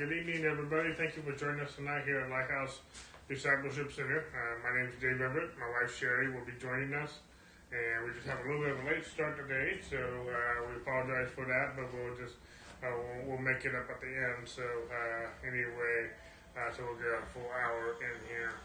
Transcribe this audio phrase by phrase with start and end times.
[0.00, 0.96] good evening, everybody.
[0.96, 2.80] Thank you for joining us tonight here at Lighthouse
[3.28, 4.24] Discipleship Center.
[4.32, 5.52] Uh, my name is Dave Everett.
[5.60, 7.20] My wife Sherry will be joining us,
[7.68, 10.80] and we just have a little bit of a late start today, so uh, we
[10.80, 11.76] apologize for that.
[11.76, 12.40] But we'll just
[12.80, 14.48] uh, we'll, we'll, make it up at the end.
[14.48, 16.08] So uh, anyway,
[16.56, 18.56] uh, so we'll get a full hour in here.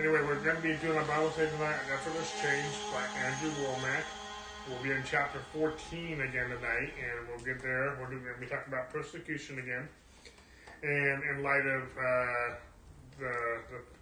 [0.00, 3.52] Anyway, we're going to be doing a Bible study tonight on Effortless Change by Andrew
[3.60, 4.08] Wommack.
[4.64, 7.92] We'll be in chapter 14 again tonight, and we'll get there.
[8.00, 9.84] We're going to be talking about persecution again.
[10.82, 12.54] And in light of uh,
[13.18, 13.34] the,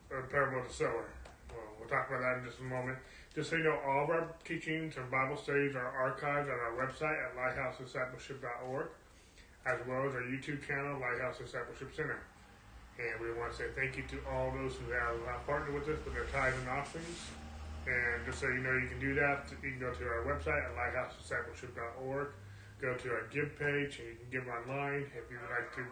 [0.08, 1.04] the, parable of the sower.
[1.50, 2.98] Well, we'll talk about that in just a moment.
[3.34, 6.74] Just so you know, all of our teachings and Bible studies are archived on our
[6.74, 8.88] website at lighthousediscipleship.org,
[9.66, 12.18] as well as our YouTube channel, Lighthouse Discipleship Center.
[12.98, 16.04] And we want to say thank you to all those who have partnered with us
[16.04, 17.30] with their tithes and offerings.
[17.86, 19.48] And just so you know, you can do that.
[19.62, 22.28] You can go to our website at lighthousediscipleship.org.
[22.80, 25.04] Go to our give page, and you can give online.
[25.16, 25.84] If you would like to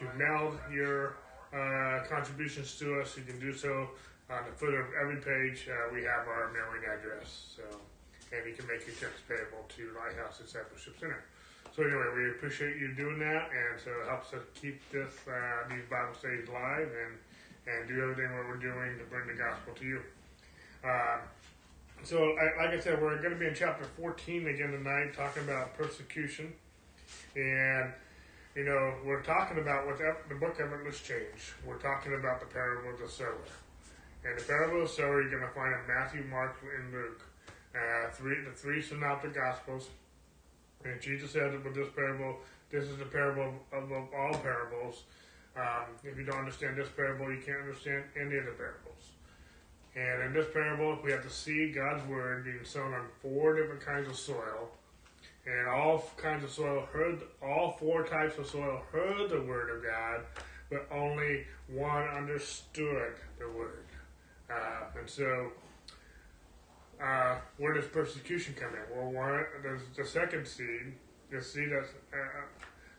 [0.00, 1.16] to mail your
[1.52, 3.90] uh, contributions to us, you can do so
[4.30, 5.68] on the foot of every page.
[5.68, 7.62] Uh, we have our mailing address, so
[8.32, 11.24] and you can make your checks payable to Lighthouse Discipleship Center.
[11.74, 15.68] So anyway, we appreciate you doing that, and so it helps us keep this uh,
[15.68, 17.14] these Bible studies live and
[17.66, 20.00] and do everything what we're doing to bring the gospel to you.
[20.82, 21.18] Uh,
[22.02, 25.42] so, I, like I said, we're going to be in chapter 14 again tonight, talking
[25.42, 26.52] about persecution.
[27.36, 27.92] And,
[28.56, 31.54] you know, we're talking about what the book Effortless Change.
[31.64, 33.46] We're talking about the parable of the sower.
[34.24, 37.22] And the parable of the sower you're going to find in Matthew, Mark, and Luke,
[37.74, 39.88] uh, three the three synoptic gospels.
[40.84, 42.38] And Jesus said with this parable,
[42.70, 45.04] this is the parable of, of, of all parables.
[45.56, 49.10] Um, if you don't understand this parable, you can't understand any of the parables.
[49.94, 53.84] And in this parable, we have to see God's word being sown on four different
[53.84, 54.70] kinds of soil.
[55.50, 59.82] And all kinds of soil heard, all four types of soil heard the word of
[59.82, 60.20] God,
[60.70, 63.86] but only one understood the word.
[64.48, 65.50] Uh, and so,
[67.02, 68.96] uh, where does persecution come in?
[68.96, 69.44] Well, one,
[69.96, 70.94] the second seed,
[71.30, 72.42] the seed that, uh,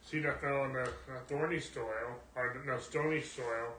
[0.04, 0.90] seed that fell in the
[1.28, 3.74] thorny soil, or no, stony soil,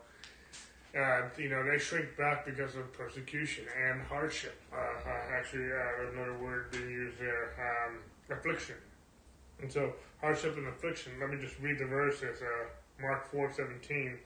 [0.96, 4.60] uh, you know, they shrink back because of persecution and hardship.
[4.72, 5.64] Uh, uh, actually,
[6.12, 7.98] another word being used there, um,
[8.30, 8.76] affliction.
[9.60, 11.12] And so, hardship and affliction.
[11.20, 12.22] Let me just read the verse.
[12.22, 12.46] It's uh,
[13.00, 14.18] Mark four seventeen.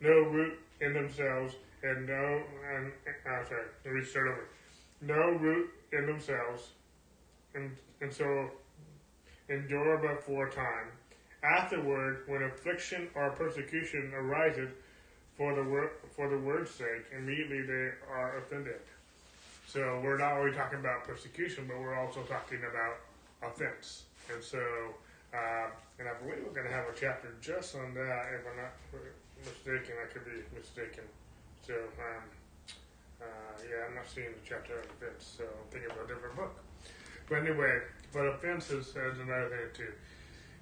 [0.00, 2.42] No root in themselves, and no,
[2.74, 2.92] and
[3.26, 4.48] uh, sorry, let me start over.
[5.02, 6.70] No root in themselves,
[7.54, 8.50] and and so
[9.48, 10.88] endure but for a time.
[11.42, 14.70] Afterward, when affliction or persecution arises
[15.36, 18.80] for the word for the word's sake, immediately they are offended.
[19.66, 22.96] So we're not only talking about persecution, but we're also talking about
[23.42, 24.04] offense.
[24.32, 24.60] And so,
[25.34, 25.68] uh,
[25.98, 28.34] and I believe we're going to have a chapter just on that.
[28.34, 28.74] If I'm not
[29.44, 31.04] mistaken, I could be mistaken.
[31.66, 32.24] So, um,
[33.20, 36.36] uh, yeah, I'm not seeing the chapter on offense, so I'm thinking of a different
[36.36, 36.56] book.
[37.28, 37.80] But anyway,
[38.12, 39.92] but offense is, is another thing too.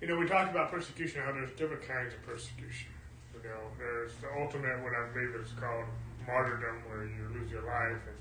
[0.00, 2.90] You know, we talked about persecution, how there's different kinds of persecution.
[3.34, 5.86] You know, there's the ultimate, what I believe is called
[6.26, 8.20] martyrdom, where you lose your life and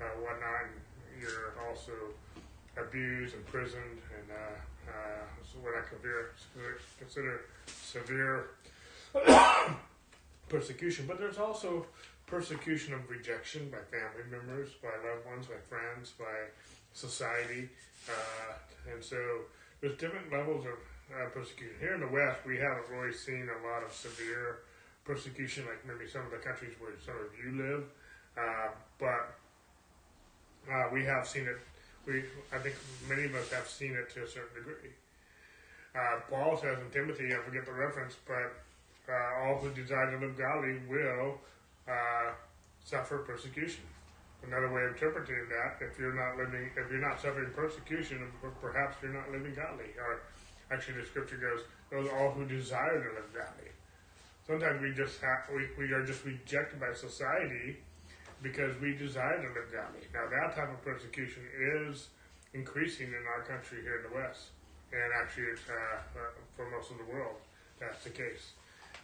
[0.00, 0.72] uh, whatnot.
[0.72, 1.92] And you're also
[2.76, 6.32] abused, imprisoned, and uh, uh, what I consider,
[6.98, 8.50] consider severe
[10.48, 11.06] persecution.
[11.06, 11.86] But there's also
[12.26, 16.48] persecution of rejection by family members, by loved ones, by friends, by
[16.94, 17.68] society.
[18.08, 19.16] Uh, and so
[19.80, 20.78] there's different levels of
[21.14, 21.76] uh, persecution.
[21.78, 24.60] Here in the West, we haven't really seen a lot of severe
[25.04, 27.84] persecution like maybe some of the countries where some of you live,
[28.38, 28.68] uh,
[28.98, 29.34] but
[30.72, 31.58] uh, we have seen it.
[32.06, 32.74] We, I think
[33.08, 34.90] many of us have seen it to a certain degree.
[35.94, 38.58] Uh, Paul says in Timothy, I forget the reference, but
[39.08, 41.38] uh, all who desire to live godly will
[41.86, 42.32] uh,
[42.84, 43.84] suffer persecution.
[44.42, 48.26] Another way of interpreting that, if you're not living, if you're not suffering persecution,
[48.60, 50.18] perhaps you're not living godly, or
[50.72, 53.68] Actually, the scripture goes, those all who desire to live godly.
[54.46, 57.76] Sometimes we just have, we, we are just rejected by society
[58.42, 60.02] because we desire to live godly.
[60.12, 61.42] Now, that type of persecution
[61.86, 62.08] is
[62.54, 64.50] increasing in our country here in the West.
[64.92, 67.36] And actually, it's uh, uh, for most of the world,
[67.80, 68.52] that's the case.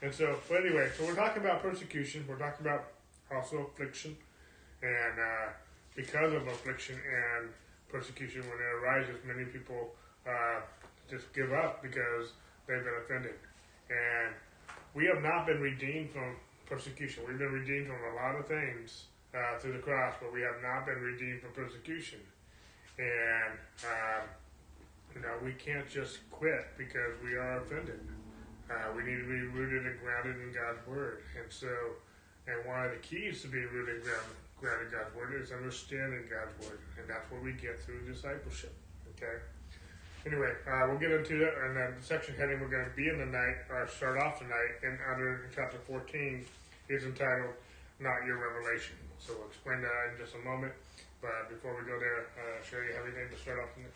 [0.02, 2.25] And so, but anyway, so we're talking about persecution.
[2.29, 2.93] We're talking about
[3.35, 4.17] also affliction.
[4.82, 5.52] And uh,
[5.96, 7.49] because of affliction and
[7.88, 9.94] persecution, when it arises, many people
[10.26, 10.61] uh,
[11.11, 12.32] just give up because
[12.67, 13.35] they've been offended.
[13.88, 14.35] And
[14.94, 16.37] we have not been redeemed from
[16.67, 17.25] persecution.
[17.26, 20.62] We've been redeemed from a lot of things uh, through the cross, but we have
[20.62, 22.20] not been redeemed from persecution.
[22.98, 23.54] And,
[23.84, 24.25] um,
[25.14, 28.00] you know, we can't just quit because we are offended.
[28.69, 31.22] Uh, we need to be rooted and grounded in God's Word.
[31.36, 31.69] And so,
[32.46, 35.52] and one of the keys to being rooted and grounded, grounded in God's Word is
[35.52, 36.80] understanding God's Word.
[36.98, 38.75] And that's what we get through discipleship.
[39.16, 39.40] Okay?
[40.26, 43.08] Anyway, uh, we'll get into that And then the section heading we're going to be
[43.08, 46.44] in tonight, or start off tonight, in under chapter 14,
[46.88, 47.54] is entitled
[48.00, 48.96] Not Your Revelation.
[49.18, 50.72] So we'll explain that in just a moment.
[51.20, 53.92] But before we go there, uh, Sherry, you have anything to start off with?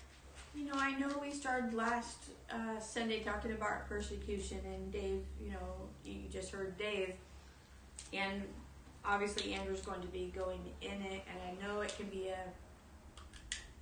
[0.54, 2.18] You know, I know we started last
[2.50, 7.14] uh, Sunday talking about persecution, and Dave, you know, you just heard Dave,
[8.12, 8.42] and
[9.04, 12.38] obviously Andrew's going to be going in it, and I know it can be a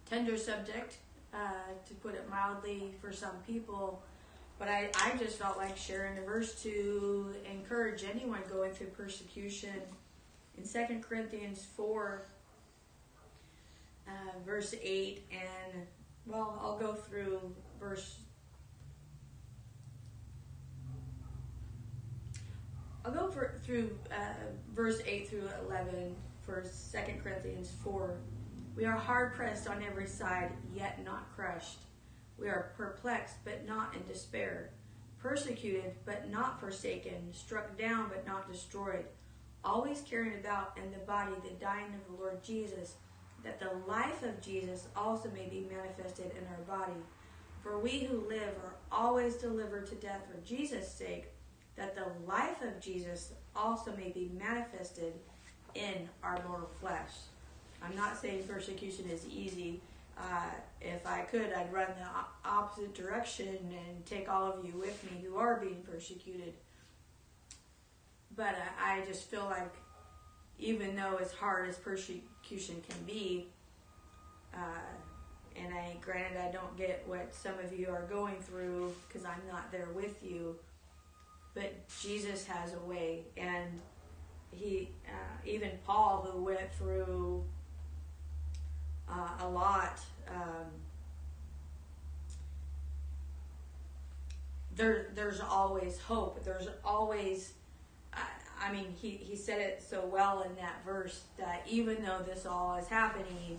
[0.09, 0.99] tender subject,
[1.35, 4.03] uh, to put it mildly, for some people.
[4.59, 9.71] But I, I just felt like sharing a verse to encourage anyone going through persecution.
[10.57, 12.23] In 2 Corinthians 4,
[14.07, 14.11] uh,
[14.45, 15.87] verse 8, and
[16.27, 17.41] well, I'll go through
[17.79, 18.19] verse.
[23.05, 24.35] I'll go for, through uh,
[24.75, 26.15] verse 8 through 11
[26.45, 28.15] for 2 Corinthians 4.
[28.77, 31.81] We are hard pressed on every side, yet not crushed.
[32.39, 34.71] We are perplexed, but not in despair.
[35.19, 37.33] Persecuted, but not forsaken.
[37.33, 39.05] Struck down, but not destroyed.
[39.65, 42.95] Always carrying about in the body the dying of the Lord Jesus
[43.45, 46.99] that the life of Jesus also may be manifested in our body.
[47.63, 51.27] For we who live are always delivered to death for Jesus' sake,
[51.77, 55.15] that the life of Jesus also may be manifested
[55.75, 57.13] in our mortal flesh.
[57.83, 59.81] I'm not saying persecution is easy.
[60.19, 65.03] Uh, if I could, I'd run the opposite direction and take all of you with
[65.05, 66.55] me who are being persecuted.
[68.41, 69.75] But I, just feel like,
[70.59, 73.49] even though as hard as persecution can be.
[74.55, 74.57] Uh,
[75.55, 79.43] and I, granted, I don't get what some of you are going through because I'm
[79.47, 80.57] not there with you.
[81.53, 83.79] But Jesus has a way, and
[84.53, 87.45] he, uh, even Paul, who went through
[89.07, 90.01] uh, a lot.
[90.29, 90.71] Um,
[94.75, 96.43] there, there's always hope.
[96.43, 97.53] There's always
[98.61, 102.45] I mean, he, he said it so well in that verse that even though this
[102.45, 103.59] all is happening,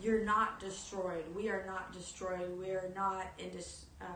[0.00, 1.24] you're not destroyed.
[1.34, 2.58] We are not destroyed.
[2.58, 4.08] We are not in dis, um,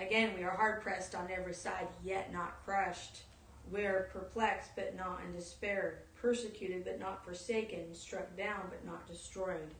[0.00, 3.22] again, we are hard pressed on every side, yet not crushed.
[3.70, 6.02] We are perplexed, but not in despair.
[6.14, 7.92] Persecuted, but not forsaken.
[7.92, 9.74] Struck down, but not destroyed.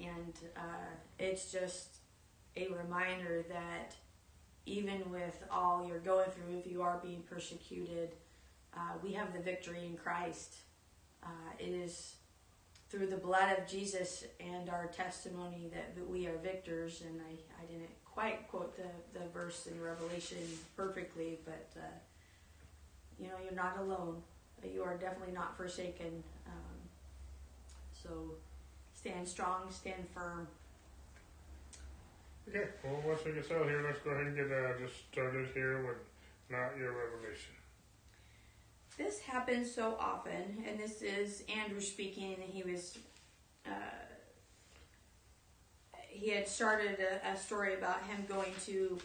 [0.00, 1.96] And uh, it's just
[2.56, 3.94] a reminder that
[4.66, 8.10] even with all you're going through, if you are being persecuted,
[8.76, 10.56] uh, we have the victory in Christ.
[11.22, 12.16] Uh, it is
[12.88, 17.02] through the blood of Jesus and our testimony that, that we are victors.
[17.06, 20.38] And I, I didn't quite quote the, the verse in Revelation
[20.76, 21.82] perfectly, but uh,
[23.18, 24.22] you know, you're not alone.
[24.64, 26.22] You are definitely not forsaken.
[26.46, 26.76] Um,
[28.02, 28.10] so
[28.94, 30.48] stand strong, stand firm.
[32.50, 35.50] Okay, well, once we get settled here, let's go ahead and get uh, just started
[35.54, 35.98] here with
[36.50, 37.54] not your revelation.
[38.98, 42.98] This happens so often, and this is Andrew speaking, and he was.
[43.64, 43.70] Uh,
[46.08, 48.98] he had started a, a, story about him going to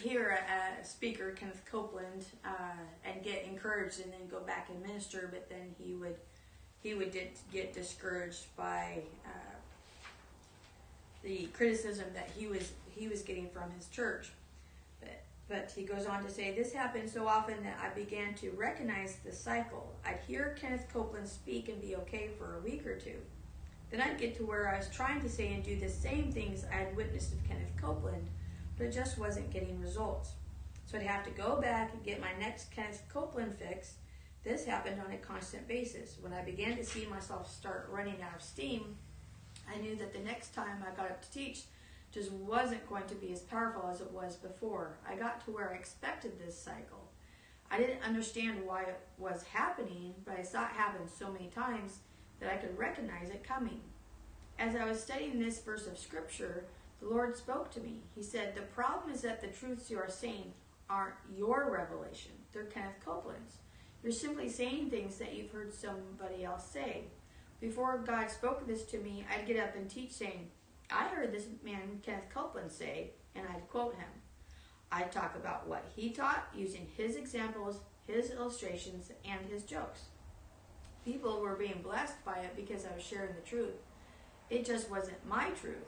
[0.00, 4.80] hear a, a speaker, Kenneth Copeland, uh, and get encouraged, and then go back and
[4.80, 5.28] minister.
[5.32, 6.16] But then he would
[6.84, 7.12] he would
[7.52, 9.55] get discouraged by uh,
[11.26, 14.30] the criticism that he was he was getting from his church.
[15.00, 18.50] But, but he goes on to say, This happened so often that I began to
[18.52, 19.92] recognize the cycle.
[20.06, 23.18] I'd hear Kenneth Copeland speak and be okay for a week or two.
[23.90, 26.64] Then I'd get to where I was trying to say and do the same things
[26.64, 28.28] I had witnessed of Kenneth Copeland,
[28.78, 30.30] but it just wasn't getting results.
[30.86, 33.94] So I'd have to go back and get my next Kenneth Copeland fix.
[34.44, 36.16] This happened on a constant basis.
[36.20, 38.96] When I began to see myself start running out of steam,
[39.72, 41.62] I knew that the next time I got up to teach
[42.12, 44.98] just wasn't going to be as powerful as it was before.
[45.08, 47.10] I got to where I expected this cycle.
[47.70, 51.98] I didn't understand why it was happening, but I saw it happen so many times
[52.40, 53.80] that I could recognize it coming.
[54.58, 56.64] As I was studying this verse of scripture,
[57.00, 58.02] the Lord spoke to me.
[58.14, 60.52] He said, The problem is that the truths you are saying
[60.88, 63.56] aren't your revelation, they're Kenneth Copeland's.
[64.02, 67.04] You're simply saying things that you've heard somebody else say.
[67.60, 70.50] Before God spoke this to me, I'd get up and teach saying,
[70.90, 74.08] I heard this man, Kenneth Copeland, say, and I'd quote him.
[74.92, 80.02] I'd talk about what he taught using his examples, his illustrations, and his jokes.
[81.04, 83.74] People were being blessed by it because I was sharing the truth.
[84.50, 85.86] It just wasn't my truth.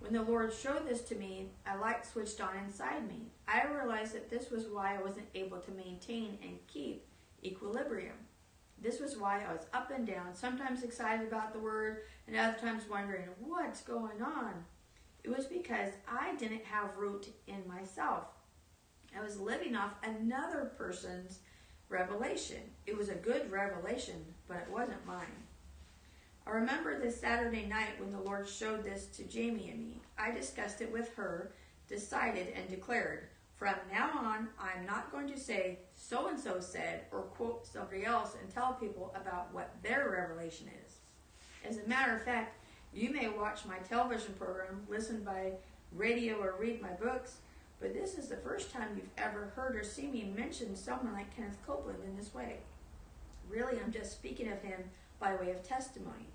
[0.00, 3.22] When the Lord showed this to me, a light switched on inside me.
[3.48, 7.04] I realized that this was why I wasn't able to maintain and keep
[7.44, 8.14] equilibrium.
[8.80, 12.56] This was why I was up and down, sometimes excited about the word, and other
[12.58, 14.52] times wondering what's going on.
[15.24, 18.24] It was because I didn't have root in myself.
[19.16, 21.40] I was living off another person's
[21.88, 22.62] revelation.
[22.86, 25.26] It was a good revelation, but it wasn't mine.
[26.46, 30.00] I remember this Saturday night when the Lord showed this to Jamie and me.
[30.18, 31.52] I discussed it with her,
[31.88, 33.28] decided, and declared
[33.58, 38.04] from now on, I'm not going to say so and so said or quote somebody
[38.04, 40.98] else and tell people about what their revelation is.
[41.68, 42.56] As a matter of fact,
[42.94, 45.54] you may watch my television program, listen by
[45.92, 47.38] radio, or read my books,
[47.80, 51.34] but this is the first time you've ever heard or seen me mention someone like
[51.34, 52.58] Kenneth Copeland in this way.
[53.50, 54.84] Really, I'm just speaking of him
[55.18, 56.28] by way of testimony.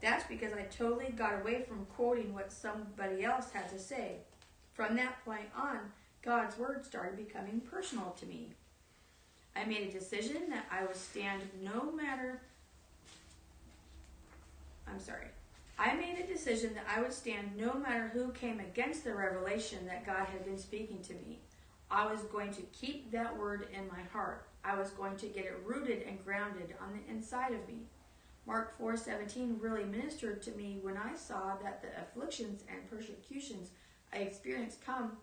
[0.00, 4.18] That's because I totally got away from quoting what somebody else had to say.
[4.74, 5.80] From that point on,
[6.22, 8.48] God's word started becoming personal to me.
[9.56, 12.40] I made a decision that I would stand no matter.
[14.86, 15.26] I'm sorry.
[15.78, 19.86] I made a decision that I would stand no matter who came against the revelation
[19.86, 21.38] that God had been speaking to me.
[21.90, 24.46] I was going to keep that word in my heart.
[24.64, 27.86] I was going to get it rooted and grounded on the inside of me.
[28.46, 33.70] Mark 4:17 really ministered to me when I saw that the afflictions and persecutions
[34.12, 35.18] I experienced come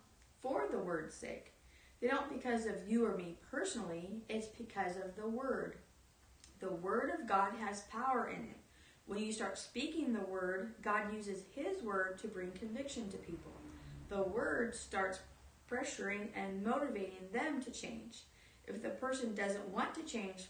[0.45, 1.53] for the word's sake.
[1.99, 5.77] They don't because of you or me personally, it's because of the word.
[6.59, 8.57] The word of God has power in it.
[9.07, 13.53] When you start speaking the word, God uses his word to bring conviction to people.
[14.09, 15.17] The word starts
[15.67, 18.19] pressuring and motivating them to change.
[18.67, 20.45] If the person doesn't want to change,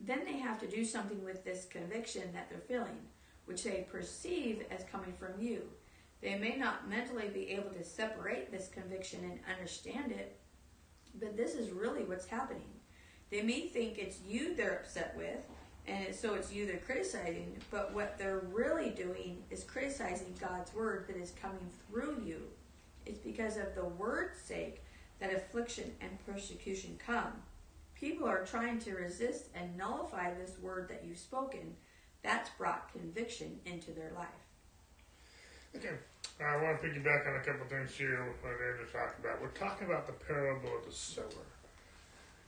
[0.00, 3.00] then they have to do something with this conviction that they're feeling,
[3.44, 5.62] which they perceive as coming from you.
[6.22, 10.38] They may not mentally be able to separate this conviction and understand it,
[11.20, 12.62] but this is really what's happening.
[13.30, 15.38] They may think it's you they're upset with,
[15.86, 21.06] and so it's you they're criticizing, but what they're really doing is criticizing God's word
[21.08, 22.42] that is coming through you.
[23.04, 24.82] It's because of the word's sake
[25.20, 27.32] that affliction and persecution come.
[27.94, 31.76] People are trying to resist and nullify this word that you've spoken.
[32.22, 34.45] That's brought conviction into their life.
[35.76, 35.92] Okay.
[36.40, 39.42] I want to piggyback on a couple things here what Andrew talked about.
[39.42, 41.44] We're talking about the parable of the sower.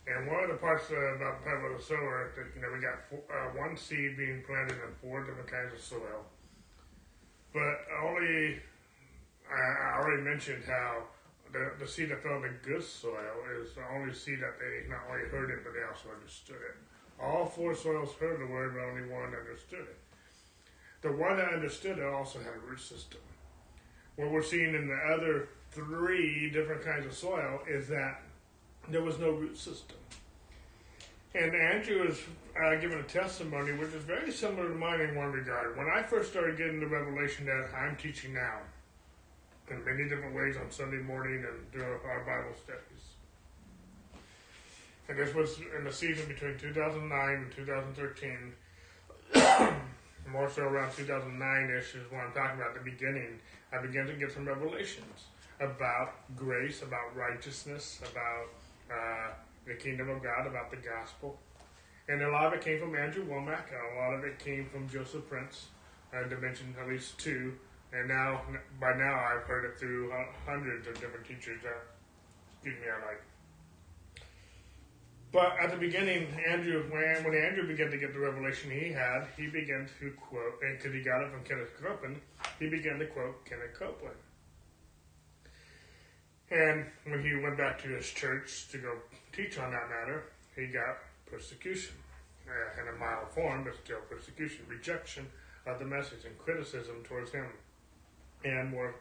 [0.09, 2.73] And one of the parts uh, about the parable of the sower that you know
[2.73, 6.25] we got four, uh, one seed being planted in four different kinds of soil,
[7.53, 8.57] but only
[9.45, 11.05] I, I already mentioned how
[11.53, 14.89] the, the seed that fell in the good soil is the only seed that they
[14.89, 16.73] not only heard it but they also understood it.
[17.21, 20.08] All four soils heard the word, but only one understood it.
[21.01, 23.21] The one that understood it also had a root system.
[24.15, 28.21] What we're seeing in the other three different kinds of soil is that
[28.89, 29.97] there was no root system.
[31.35, 32.19] And Andrew is
[32.61, 35.77] uh, giving a testimony which is very similar to mine in one regard.
[35.77, 38.57] When I first started getting the revelation that I'm teaching now,
[39.69, 42.81] in many different ways on Sunday morning and during our Bible studies.
[45.07, 48.53] And this was in the season between 2009 and 2013.
[50.27, 53.39] More so around 2009 ish is what I'm talking about, the beginning.
[53.71, 55.25] I began to get some revelations
[55.59, 58.47] about grace, about righteousness, about
[58.91, 59.33] uh,
[59.65, 61.37] the kingdom of God, about the gospel.
[62.07, 64.67] And a lot of it came from Andrew Wommack, and a lot of it came
[64.69, 65.67] from Joseph Prince,
[66.13, 67.53] uh, to mention at least two.
[67.93, 68.41] And now,
[68.79, 70.11] by now, I've heard it through
[70.45, 71.81] hundreds of different teachers that,
[72.53, 73.21] excuse me, I like.
[75.31, 79.27] But at the beginning, Andrew, when, when Andrew began to get the revelation he had,
[79.37, 82.19] he began to quote, and because he got it from Kenneth Copeland,
[82.59, 84.17] he began to quote Kenneth Copeland.
[86.49, 88.95] And when he went back to his church to go
[89.31, 90.23] teach on that matter,
[90.55, 90.97] he got
[91.29, 91.93] persecution
[92.47, 95.27] uh, in a mild form, but still persecution, rejection
[95.67, 97.45] of the message, and criticism towards him.
[98.43, 98.95] And more,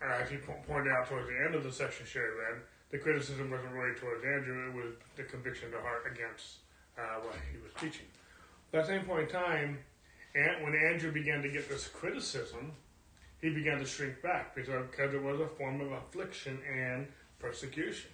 [0.00, 3.72] as he pointed out towards the end of the section Sherry read, the criticism wasn't
[3.72, 6.58] really towards Andrew, it was the conviction of the heart against
[6.98, 8.06] uh, what he was teaching.
[8.72, 9.78] At that same point in time,
[10.34, 12.72] and when Andrew began to get this criticism,
[13.40, 17.06] he began to shrink back because, because it was a form of affliction and
[17.38, 18.10] persecution.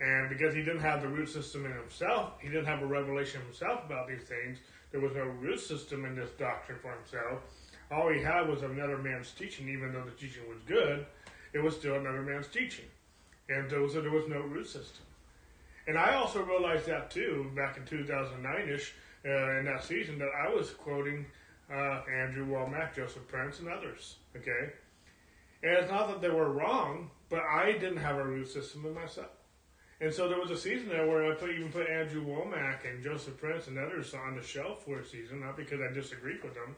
[0.00, 3.40] And because he didn't have the root system in himself, he didn't have a revelation
[3.42, 4.58] himself about these things,
[4.92, 7.42] there was no root system in this doctrine for himself.
[7.90, 11.06] All he had was another man's teaching, even though the teaching was good,
[11.52, 12.84] it was still another man's teaching.
[13.48, 15.04] And so there was no root system.
[15.86, 18.94] And I also realized that too, back in 2009 ish,
[19.26, 21.26] uh, in that season, that I was quoting
[21.70, 24.16] uh, Andrew Wommack, Joseph Prince, and others.
[24.36, 24.72] Okay?
[25.62, 28.94] And it's not that they were wrong, but I didn't have a root system in
[28.94, 29.30] myself.
[30.00, 33.02] And so there was a season there where I put, even put Andrew Wommack and
[33.02, 36.54] Joseph Prince and others on the shelf for a season, not because I disagreed with
[36.54, 36.76] them,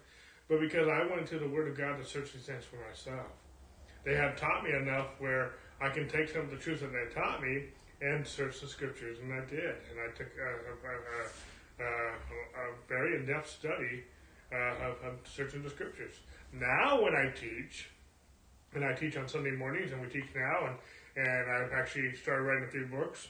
[0.48, 3.26] but because I went to the Word of God to search these things for myself.
[4.06, 7.12] They have taught me enough where I can take some of the truth that they
[7.12, 7.64] taught me
[8.00, 9.74] and search the Scriptures, and I did.
[9.90, 14.04] And I took a, a, a, a very in-depth study
[14.52, 16.14] uh, of, of searching the Scriptures.
[16.52, 17.90] Now, when I teach,
[18.74, 20.76] and I teach on Sunday mornings, and we teach now, and
[21.16, 23.28] and I've actually started writing a few books.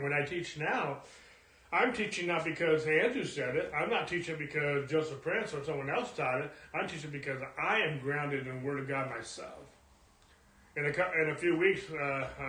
[0.00, 0.98] When I teach now,
[1.72, 3.70] I'm teaching not because Andrew said it.
[3.72, 6.50] I'm not teaching because Joseph Prince or someone else taught it.
[6.74, 9.67] I'm teaching because I am grounded in the Word of God myself.
[10.78, 11.96] In a, in a few weeks, uh,
[12.38, 12.42] uh,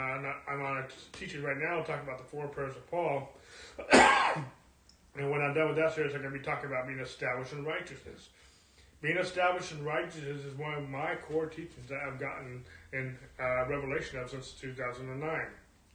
[0.48, 3.27] I'm on a teaching right now talking about the four prayers of Paul.
[3.91, 7.53] and when I'm done with that series, I'm going to be talking about being established
[7.53, 8.29] in righteousness.
[9.01, 13.65] Being established in righteousness is one of my core teachings that I've gotten in uh,
[13.67, 15.48] Revelation of since 2009.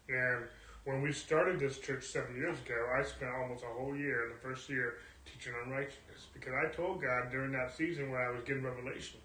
[0.09, 0.45] And
[0.87, 4.31] when we started this church seven years ago, I spent almost a whole year, in
[4.31, 8.31] the first year, teaching on righteousness because I told God during that season when I
[8.31, 9.21] was getting revelation,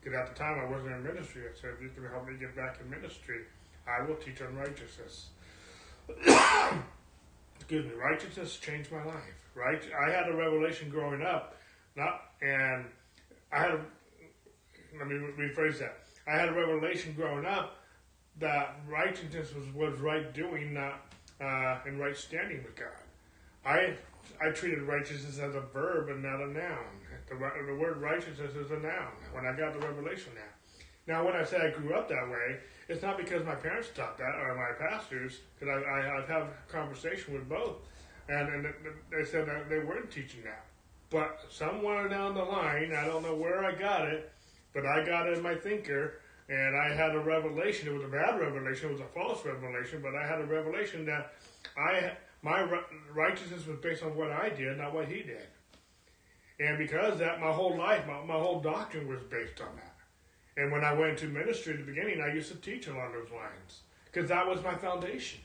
[0.00, 2.34] because at the time I wasn't in ministry, I said, if you can help me
[2.38, 3.40] get back in ministry,
[3.86, 5.28] I will teach on righteousness.
[7.56, 9.34] Excuse me, righteousness changed my life.
[9.54, 11.58] Right, I had a revelation growing up
[11.98, 12.84] not, and
[13.52, 13.80] I had a,
[14.98, 15.98] let me rephrase that.
[16.26, 17.76] I had a revelation growing up
[18.38, 22.88] that righteousness was, was right doing, not uh, in right standing with God.
[23.66, 23.94] I
[24.40, 26.97] I treated righteousness as a verb and not a noun.
[27.28, 29.12] The, the word righteousness is a noun.
[29.32, 30.42] When I got the revelation now.
[31.06, 32.58] Now, when I say I grew up that way,
[32.88, 36.46] it's not because my parents taught that or my pastors, because I, I, I've had
[36.68, 37.76] conversation with both,
[38.28, 38.74] and, and
[39.10, 40.66] they said that they weren't teaching that.
[41.10, 44.30] But somewhere down the line, I don't know where I got it,
[44.74, 46.20] but I got it in my thinker,
[46.50, 47.88] and I had a revelation.
[47.88, 48.90] It was a bad revelation.
[48.90, 51.32] It was a false revelation, but I had a revelation that
[51.76, 52.62] I my
[53.12, 55.48] righteousness was based on what I did, not what he did.
[56.60, 59.94] And because that, my whole life, my, my whole doctrine was based on that.
[60.56, 63.30] And when I went into ministry at the beginning, I used to teach along those
[63.30, 65.40] lines because that was my foundation.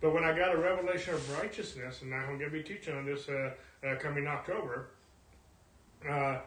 [0.00, 3.06] But when I got a revelation of righteousness, and I'm going to be teaching on
[3.06, 3.54] this uh,
[3.84, 4.90] uh, coming October,
[6.08, 6.38] uh,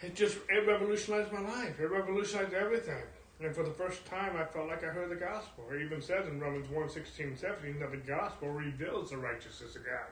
[0.00, 1.78] it just it revolutionized my life.
[1.78, 3.02] It revolutionized everything.
[3.40, 5.64] And for the first time, I felt like I heard the gospel.
[5.72, 9.76] It even says in Romans 1 16 and 17 that the gospel reveals the righteousness
[9.76, 10.10] of God.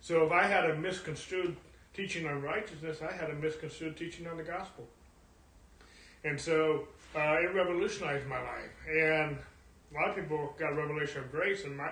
[0.00, 1.56] So if I had a misconstrued
[1.94, 4.86] teaching on righteousness, I had a misconstrued teaching on the gospel.
[6.24, 8.70] And so uh, it revolutionized my life.
[8.88, 9.38] And
[9.92, 11.90] a lot of people got a revelation of grace, and my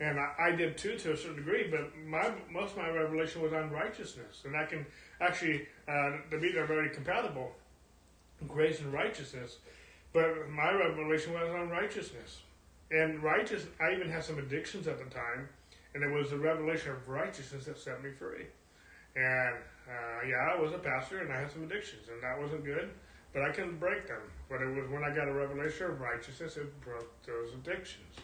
[0.00, 1.68] and I, I, did too to a certain degree.
[1.70, 4.84] But my most of my revelation was on righteousness, and I can
[5.20, 7.52] actually uh, the meat are very compatible,
[8.48, 9.58] grace and righteousness.
[10.12, 12.42] But my revelation was on righteousness,
[12.90, 13.64] and righteous.
[13.80, 15.48] I even had some addictions at the time,
[15.94, 18.46] and it was the revelation of righteousness that set me free.
[19.16, 19.56] And
[19.88, 22.90] uh, yeah, I was a pastor, and I had some addictions, and that wasn't good
[23.32, 24.20] but I couldn't break them.
[24.48, 28.16] But it was when I got a revelation of righteousness, it broke those addictions.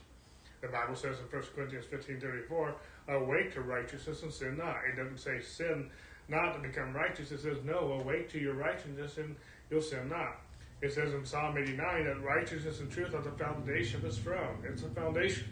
[0.61, 2.75] The Bible says in 1 Corinthians 15 34,
[3.09, 4.77] awake to righteousness and sin not.
[4.93, 5.91] It doesn't say sin
[6.29, 7.31] not to become righteous.
[7.31, 9.37] It says, no, awake to your righteousness and
[9.71, 10.41] you'll sin not.
[10.83, 14.63] It says in Psalm 89 that righteousness and truth are the foundation of his throne.
[14.65, 15.49] It's a foundation.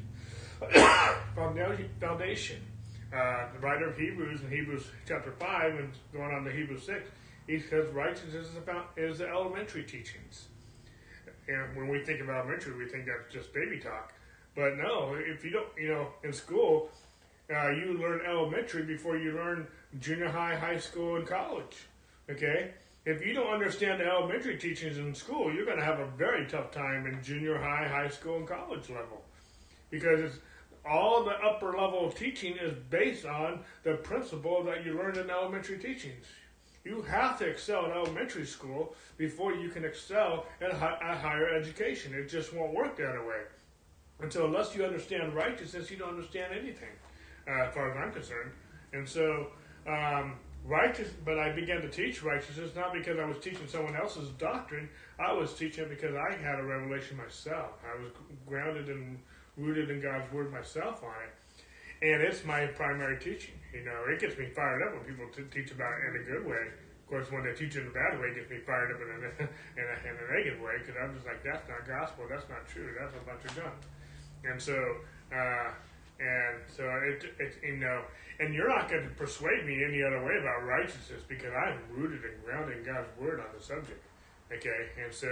[2.01, 2.61] foundation.
[3.15, 7.09] Uh, the writer of Hebrews in Hebrews chapter 5 and going on to Hebrews 6
[7.47, 10.49] he says righteousness is about is the elementary teachings.
[11.49, 14.13] And when we think of elementary, we think that's just baby talk.
[14.57, 16.91] But no, if you don't, you know, in school,
[17.55, 19.69] uh, you learn elementary before you learn
[20.01, 21.77] junior high, high school, and college.
[22.29, 22.73] Okay?
[23.05, 26.47] If you don't understand the elementary teachings in school, you're going to have a very
[26.49, 29.23] tough time in junior high, high school, and college level.
[29.91, 30.39] Because it's,
[30.89, 35.79] all the upper level teaching is based on the principle that you learned in elementary
[35.79, 36.25] teachings.
[36.85, 42.15] You have to excel in elementary school before you can excel at, at higher education.
[42.15, 43.43] It just won't work that way.
[44.21, 46.95] And so, unless you understand righteousness, you don't understand anything,
[47.49, 48.53] uh, as far as I'm concerned.
[48.93, 49.49] And so,
[49.87, 54.31] um, righteous, but I began to teach righteousness not because I was teaching someone else's
[54.31, 54.89] doctrine.
[55.19, 57.73] I was teaching because I had a revelation myself.
[57.85, 58.13] I was
[58.47, 59.19] grounded and
[59.57, 61.35] rooted in God's word myself on it
[62.03, 63.55] and it's my primary teaching.
[63.73, 66.25] You know, it gets me fired up when people t- teach about it in a
[66.25, 66.65] good way.
[66.69, 69.09] Of course, when they teach in a bad way, it gets me fired up in
[69.09, 69.17] a,
[69.81, 72.27] in a, in a negative way because I'm just like, that's not gospel.
[72.29, 72.93] That's not true.
[72.99, 73.79] That's a bunch of junk.
[74.45, 74.77] And so,
[75.33, 75.71] uh,
[76.21, 78.05] and so it, it, you know,
[78.41, 82.21] and you're not going to persuade me any other way about righteousness because I'm rooted
[82.25, 84.05] and grounded in God's word on the subject.
[84.53, 85.29] Okay, and so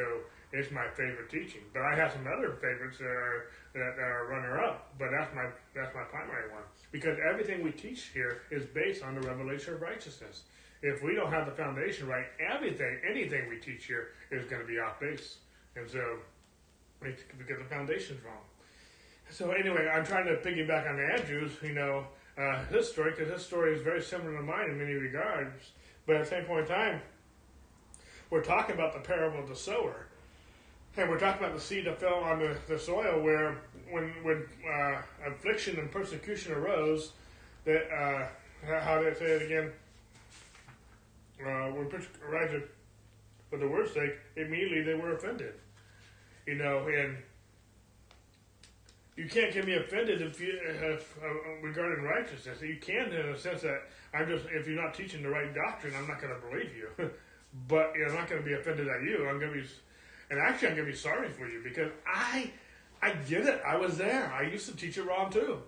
[0.54, 1.62] it's my favorite teaching.
[1.72, 4.94] But I have some other favorites that are that are runner up.
[4.98, 6.62] But that's my that's my primary one
[6.92, 10.42] because everything we teach here is based on the revelation of righteousness.
[10.82, 14.68] If we don't have the foundation right, everything anything we teach here is going to
[14.68, 15.38] be off base,
[15.76, 16.18] and so
[17.02, 18.44] it's because the foundation's wrong.
[19.30, 22.06] So anyway, I'm trying to piggyback on Andrew's, you know,
[22.38, 25.72] uh, his story because his story is very similar to mine in many regards.
[26.06, 27.00] But at the same point in time,
[28.30, 30.06] we're talking about the parable of the sower.
[30.96, 33.58] And we're talking about the seed that fell on the, the soil where
[33.90, 37.12] when when uh, affliction and persecution arose,
[37.64, 38.26] that uh,
[38.66, 39.72] how did I say it again?
[41.44, 42.62] Uh, when persecution
[43.50, 45.54] for the word's sake, immediately they were offended.
[46.46, 47.16] You know, and
[49.16, 51.26] you can't get me offended if you if, uh,
[51.62, 52.60] regarding righteousness.
[52.62, 55.94] You can in a sense that I'm just if you're not teaching the right doctrine,
[55.96, 56.88] I'm not going to believe you.
[57.68, 59.28] but you know, I'm not going to be offended at you.
[59.28, 59.66] I'm going to be,
[60.30, 62.50] and actually, I'm going to be sorry for you because I
[63.02, 63.60] I get it.
[63.66, 64.32] I was there.
[64.32, 65.58] I used to teach it wrong too.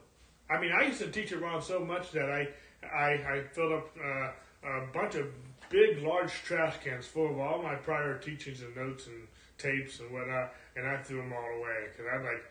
[0.48, 2.48] I mean, I used to teach it wrong so much that I
[2.86, 5.26] I, I filled up uh, a bunch of
[5.68, 9.26] big, large trash cans full of all my prior teachings and notes and
[9.58, 12.44] tapes and whatnot, and I threw them all away because I'm like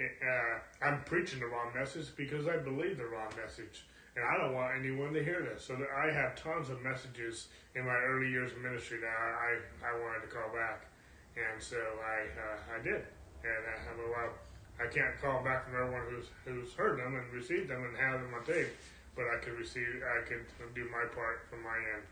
[0.00, 3.84] uh, I'm preaching the wrong message because I believe the wrong message.
[4.16, 5.64] And I don't want anyone to hear this.
[5.64, 10.00] So I have tons of messages in my early years of ministry that I, I
[10.00, 10.89] wanted to call back.
[11.36, 13.02] And so I, uh, I did.
[13.40, 14.32] And I have a well,
[14.80, 18.20] I can't call back from everyone who's, who's heard them and received them and have
[18.20, 18.68] them on tape,
[19.16, 22.04] but I could receive, I could do my part from my end.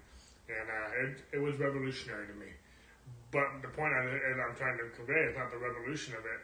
[0.49, 2.49] And uh, it, it was revolutionary to me.
[3.31, 4.01] But the point I,
[4.49, 6.41] I'm trying to convey is not the revolution of it;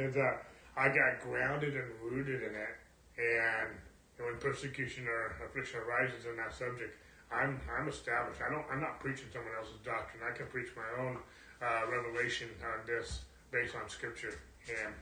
[0.00, 2.74] it, is that I got grounded and rooted in it.
[3.20, 3.76] And
[4.16, 6.96] when persecution or affliction arises in that subject,
[7.28, 8.40] I'm I'm established.
[8.40, 10.24] I don't I'm not preaching someone else's doctrine.
[10.24, 11.20] I can preach my own
[11.62, 14.34] uh, revelation on this based on scripture.
[14.68, 14.94] And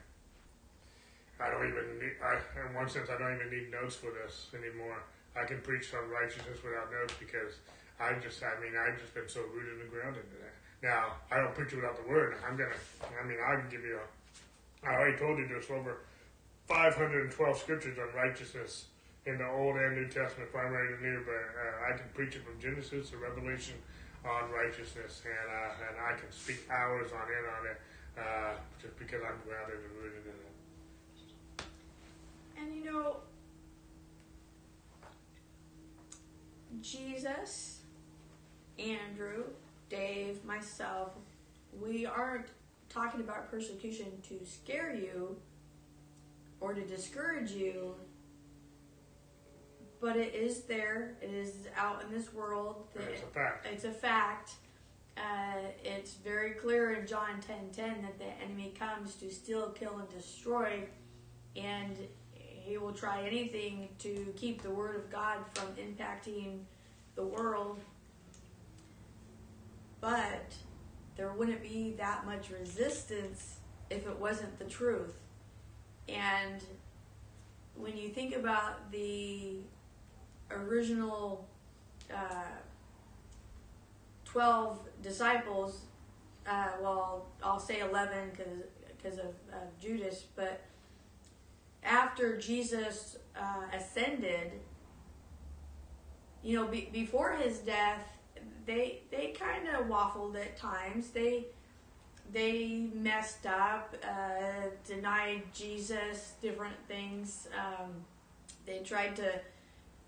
[1.41, 4.47] I don't even need, I, in one sense, I don't even need notes for this
[4.53, 5.01] anymore.
[5.35, 7.57] I can preach on righteousness without notes because
[7.99, 10.55] I just, I mean, I've just been so rooted and grounded in it.
[10.83, 12.35] Now, I don't preach it without the word.
[12.45, 14.05] I'm gonna, I mean, I can give you a
[14.83, 15.97] I already told you there's over
[16.67, 18.85] 512 scriptures on righteousness
[19.25, 22.43] in the Old and New Testament, primary and new, but uh, I can preach it
[22.43, 23.75] from Genesis to Revelation
[24.25, 27.81] on righteousness, and uh, and I can speak hours on end on it
[28.17, 31.65] uh, just because I'm grounded and rooted in it.
[32.57, 33.17] And you know,
[36.81, 37.79] Jesus,
[38.77, 39.45] Andrew,
[39.89, 41.13] Dave, myself,
[41.81, 42.47] we aren't
[42.89, 45.35] talking about persecution to scare you
[46.59, 47.95] or to discourage you,
[50.01, 51.13] but it is there.
[51.21, 52.87] It is out in this world.
[52.95, 53.67] It's a fact.
[53.67, 54.53] It's a fact.
[55.15, 59.69] Uh, it's very clear in John 10:10 10, 10, that the enemy comes to steal,
[59.69, 60.83] kill, and destroy,
[61.55, 61.95] and
[62.33, 66.61] he will try anything to keep the word of God from impacting
[67.15, 67.79] the world.
[69.99, 70.53] But
[71.15, 73.59] there wouldn't be that much resistance
[73.91, 75.13] if it wasn't the truth.
[76.07, 76.63] And
[77.75, 79.57] when you think about the
[80.55, 81.47] original
[82.13, 82.45] uh,
[84.25, 85.81] 12 disciples,
[86.47, 88.31] uh, well, I'll say 11
[88.97, 90.61] because of, of Judas, but
[91.83, 94.51] after Jesus uh, ascended,
[96.43, 98.17] you know, be, before his death,
[98.65, 101.09] they they kind of waffled at times.
[101.09, 101.47] They
[102.31, 107.47] they messed up, uh, denied Jesus, different things.
[107.57, 107.91] Um,
[108.65, 109.41] they tried to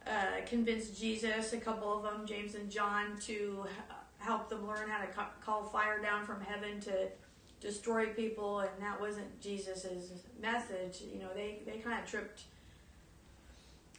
[0.07, 3.65] uh, convince Jesus, a couple of them, James and John, to
[4.19, 5.07] help them learn how to
[5.41, 7.07] call fire down from heaven to
[7.59, 10.11] destroy people, and that wasn't Jesus's
[10.41, 11.01] message.
[11.11, 12.43] You know, they they kind of tripped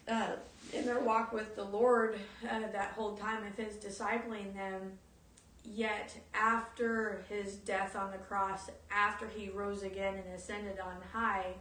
[0.06, 0.32] uh,
[0.72, 4.98] in their walk with the Lord uh, that whole time of his discipling them.
[5.66, 11.54] Yet after his death on the cross, after he rose again and ascended on high,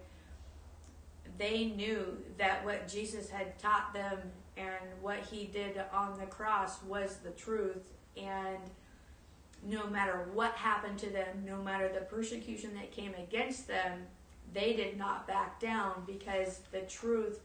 [1.37, 4.19] they knew that what Jesus had taught them
[4.57, 7.83] and what he did on the cross was the truth.
[8.15, 8.59] And
[9.65, 14.03] no matter what happened to them, no matter the persecution that came against them,
[14.53, 17.39] they did not back down because the truth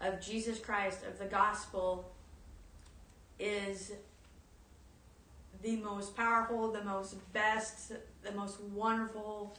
[0.00, 2.12] of Jesus Christ, of the gospel,
[3.38, 3.92] is
[5.62, 7.92] the most powerful, the most best,
[8.22, 9.56] the most wonderful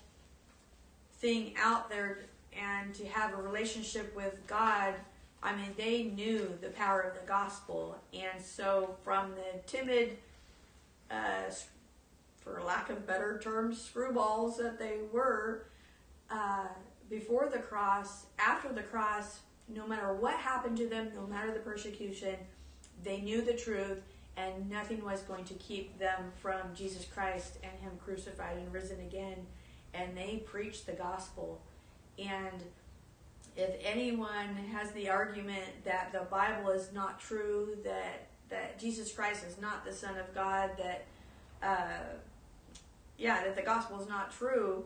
[1.20, 2.20] thing out there.
[2.58, 4.96] And to have a relationship with God,
[5.42, 7.98] I mean, they knew the power of the gospel.
[8.14, 10.18] And so, from the timid,
[11.10, 11.52] uh,
[12.38, 15.66] for lack of better terms, screwballs that they were
[16.30, 16.68] uh,
[17.10, 21.60] before the cross, after the cross, no matter what happened to them, no matter the
[21.60, 22.36] persecution,
[23.04, 24.02] they knew the truth
[24.38, 29.00] and nothing was going to keep them from Jesus Christ and Him crucified and risen
[29.02, 29.46] again.
[29.94, 31.62] And they preached the gospel.
[32.20, 32.64] And
[33.56, 39.46] if anyone has the argument that the Bible is not true, that that Jesus Christ
[39.46, 41.06] is not the Son of God, that
[41.62, 42.18] uh,
[43.18, 44.86] yeah, that the gospel is not true,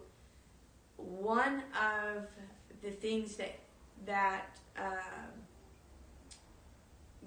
[0.97, 2.27] one of
[2.81, 3.59] the things that
[4.05, 4.81] that uh,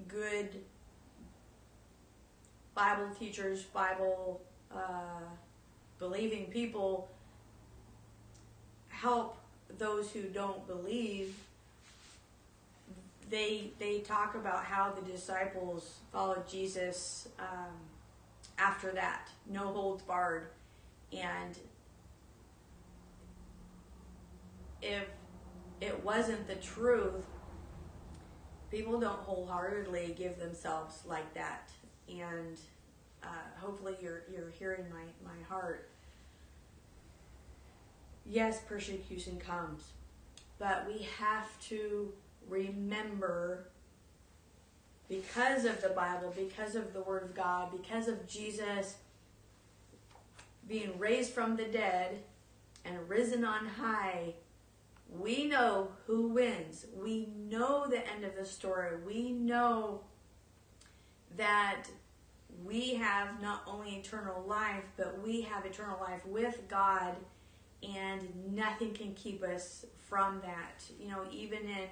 [0.09, 0.49] good
[2.75, 4.43] Bible teachers, Bible
[4.75, 5.23] uh,
[5.99, 7.09] believing people
[8.89, 9.39] help
[9.79, 11.35] those who don't believe.
[13.29, 17.75] They they talk about how the disciples followed Jesus um,
[18.59, 20.47] after that, no holds barred,
[21.13, 21.59] and
[24.81, 25.05] if
[25.81, 27.27] it wasn't the truth,
[28.71, 31.71] people don't wholeheartedly give themselves like that
[32.09, 32.59] and
[33.23, 33.27] uh,
[33.59, 35.91] hopefully you're you're hearing my my heart.
[38.29, 39.93] Yes, persecution comes,
[40.59, 42.13] but we have to
[42.49, 43.69] remember
[45.09, 48.97] because of the Bible, because of the Word of God, because of Jesus
[50.69, 52.19] being raised from the dead
[52.85, 54.35] and risen on high,
[55.09, 56.87] we know who wins.
[56.95, 58.97] We know the end of the story.
[59.07, 60.01] We know
[61.37, 61.85] that
[62.65, 67.15] we have not only eternal life, but we have eternal life with God,
[67.83, 70.85] and nothing can keep us from that.
[71.01, 71.89] You know, even in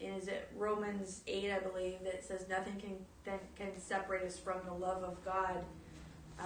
[0.00, 4.58] is it Romans eight, I believe, that says nothing can that can separate us from
[4.66, 5.64] the love of God.
[6.38, 6.42] Uh,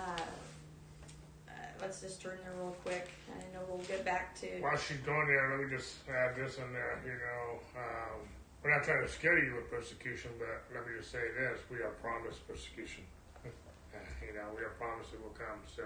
[1.48, 3.08] uh, let's just turn there real quick.
[3.32, 4.46] I know we'll get back to.
[4.60, 7.00] While she's going there, let me just add this in there.
[7.04, 8.20] You know, um,
[8.62, 11.78] we're not trying to scare you with persecution, but let me just say this: we
[11.78, 13.04] are promised persecution.
[13.44, 15.84] you know, we are promised it will come, so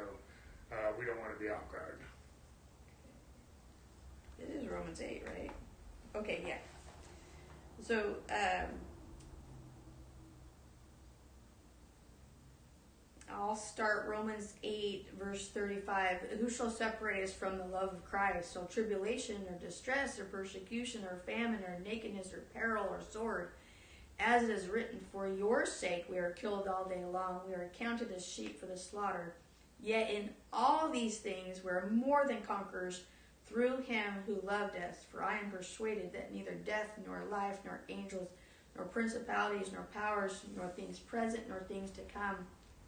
[0.73, 2.01] uh, we don't want to be off guard.
[4.43, 5.51] It is Romans 8, right?
[6.17, 6.59] Okay, yeah.
[7.81, 8.69] So, um,
[13.35, 16.19] I'll start Romans 8, verse 35.
[16.41, 18.53] Who shall separate us from the love of Christ?
[18.53, 23.53] Shall tribulation or distress or persecution or famine or nakedness or peril or sword?
[24.21, 27.71] As it is written, For your sake we are killed all day long, we are
[27.77, 29.35] counted as sheep for the slaughter.
[29.81, 33.03] Yet in all these things we are more than conquerors
[33.47, 34.97] through him who loved us.
[35.11, 38.29] For I am persuaded that neither death, nor life, nor angels,
[38.77, 42.37] nor principalities, nor powers, nor things present, nor things to come,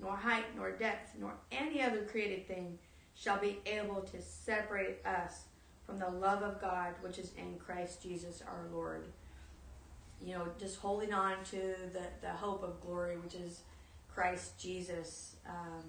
[0.00, 2.78] nor height, nor depth, nor any other created thing
[3.14, 5.44] shall be able to separate us
[5.86, 9.04] from the love of God which is in Christ Jesus our Lord
[10.24, 13.60] you know, just holding on to the, the hope of glory, which is
[14.12, 15.36] Christ Jesus.
[15.46, 15.84] Um,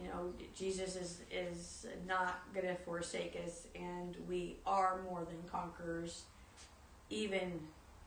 [0.00, 5.38] you know, Jesus is is not going to forsake us, and we are more than
[5.50, 6.22] conquerors,
[7.10, 7.60] even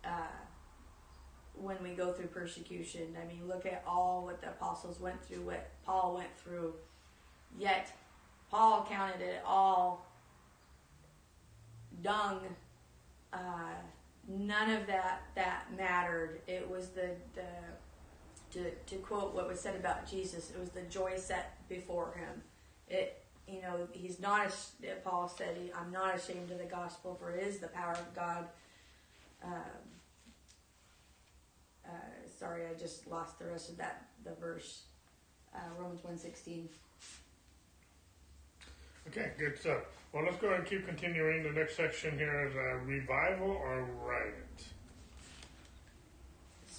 [0.04, 0.40] uh,
[1.56, 3.16] when we go through persecution.
[3.22, 6.74] I mean, look at all what the apostles went through, what Paul went through.
[7.58, 7.92] Yet,
[8.50, 10.08] Paul counted it all
[12.02, 12.40] dung
[13.32, 13.74] uh,
[14.28, 16.42] none of that that mattered.
[16.48, 17.42] It was the the
[18.54, 22.42] to, to quote what was said about Jesus, it was the joy set before him.
[22.88, 24.72] It you know he's not as
[25.04, 28.48] Paul said I'm not ashamed of the gospel for it is the power of God.
[29.44, 29.52] Um,
[31.86, 31.90] uh,
[32.40, 34.84] sorry, I just lost the rest of that the verse.
[35.54, 36.64] Uh, Romans 1.16.
[39.08, 39.84] Okay, good stuff.
[40.12, 41.44] Well, let's go ahead and keep continuing.
[41.44, 44.64] The next section here is uh, revival or riot.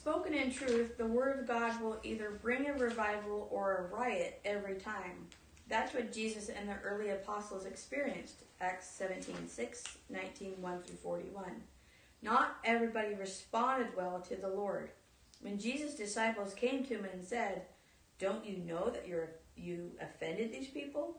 [0.05, 4.39] Spoken in truth, the word of God will either bring a revival or a riot
[4.45, 5.29] every time.
[5.67, 8.43] That's what Jesus and the early apostles experienced.
[8.61, 11.45] Acts 17 6, 19 1 through 41.
[12.21, 14.91] Not everybody responded well to the Lord.
[15.41, 17.63] When Jesus' disciples came to him and said,
[18.19, 21.17] Don't you know that you're, you offended these people?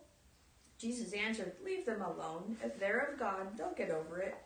[0.78, 2.56] Jesus answered, Leave them alone.
[2.63, 4.38] If they're of God, they'll get over it.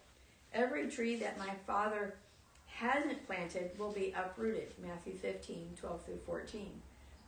[0.54, 2.16] Every tree that my Father
[2.80, 4.74] hasn't planted will be uprooted.
[4.82, 6.82] Matthew 15, 12 through 14.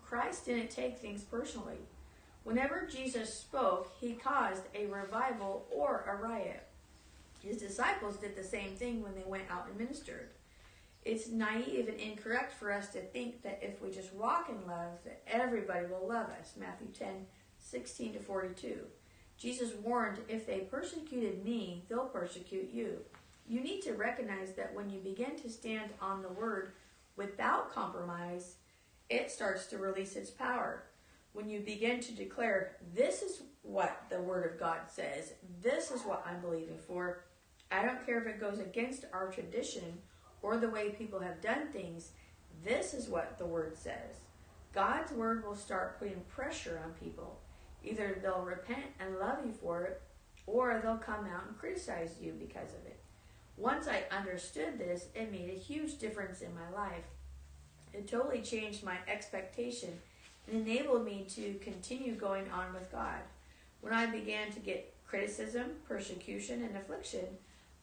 [0.06, 1.80] Christ didn't take things personally.
[2.44, 6.68] Whenever Jesus spoke, he caused a revival or a riot.
[7.44, 10.30] His disciples did the same thing when they went out and ministered.
[11.04, 15.00] It's naive and incorrect for us to think that if we just walk in love,
[15.04, 16.54] that everybody will love us.
[16.58, 17.26] Matthew 10,
[17.58, 18.78] 16 to 42.
[19.38, 23.00] Jesus warned, if they persecuted me, they'll persecute you.
[23.52, 26.72] You need to recognize that when you begin to stand on the word
[27.18, 28.56] without compromise,
[29.10, 30.84] it starts to release its power.
[31.34, 36.04] When you begin to declare, this is what the word of God says, this is
[36.04, 37.26] what I'm believing for,
[37.70, 39.98] I don't care if it goes against our tradition
[40.42, 42.12] or the way people have done things,
[42.64, 44.22] this is what the word says.
[44.74, 47.42] God's word will start putting pressure on people.
[47.84, 50.02] Either they'll repent and love you for it,
[50.48, 53.01] or they'll come out and criticize you because of it.
[53.62, 57.04] Once I understood this, it made a huge difference in my life.
[57.94, 60.00] It totally changed my expectation
[60.48, 63.20] and enabled me to continue going on with God.
[63.82, 67.26] When I began to get criticism, persecution, and affliction,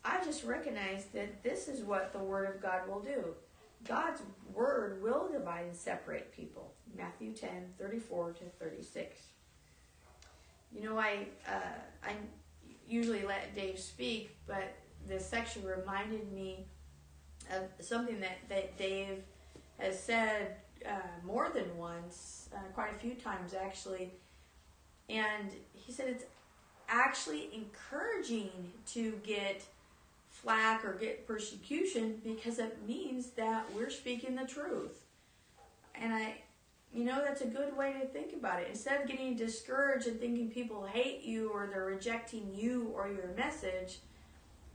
[0.04, 3.36] I just recognized that this is what the Word of God will do.
[3.86, 6.72] God's Word will divide and separate people.
[6.96, 9.16] Matthew 10 34 to 36.
[10.74, 12.14] You know, I, uh, I
[12.88, 14.74] usually let Dave speak, but
[15.06, 16.66] this section reminded me
[17.50, 19.22] of something that, that Dave
[19.78, 20.56] has said
[20.86, 20.90] uh,
[21.24, 24.12] more than once, uh, quite a few times actually.
[25.08, 26.24] And he said it's
[26.88, 28.50] actually encouraging
[28.92, 29.62] to get
[30.30, 35.04] flack or get persecution because it means that we're speaking the truth.
[35.94, 36.36] And I,
[36.92, 38.68] you know, that's a good way to think about it.
[38.70, 43.34] Instead of getting discouraged and thinking people hate you or they're rejecting you or your
[43.36, 43.98] message,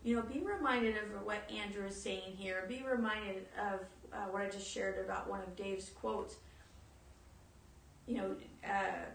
[0.04, 2.66] you know, be reminded of what Andrew is saying here.
[2.68, 3.80] Be reminded of
[4.12, 6.36] uh, what I just shared about one of Dave's quotes.
[8.06, 8.36] You know,
[8.68, 9.06] uh,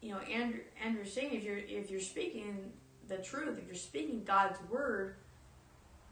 [0.00, 2.72] you know, Andrew, Andrew's saying if you're if you're speaking
[3.08, 5.14] the truth, if you're speaking God's word,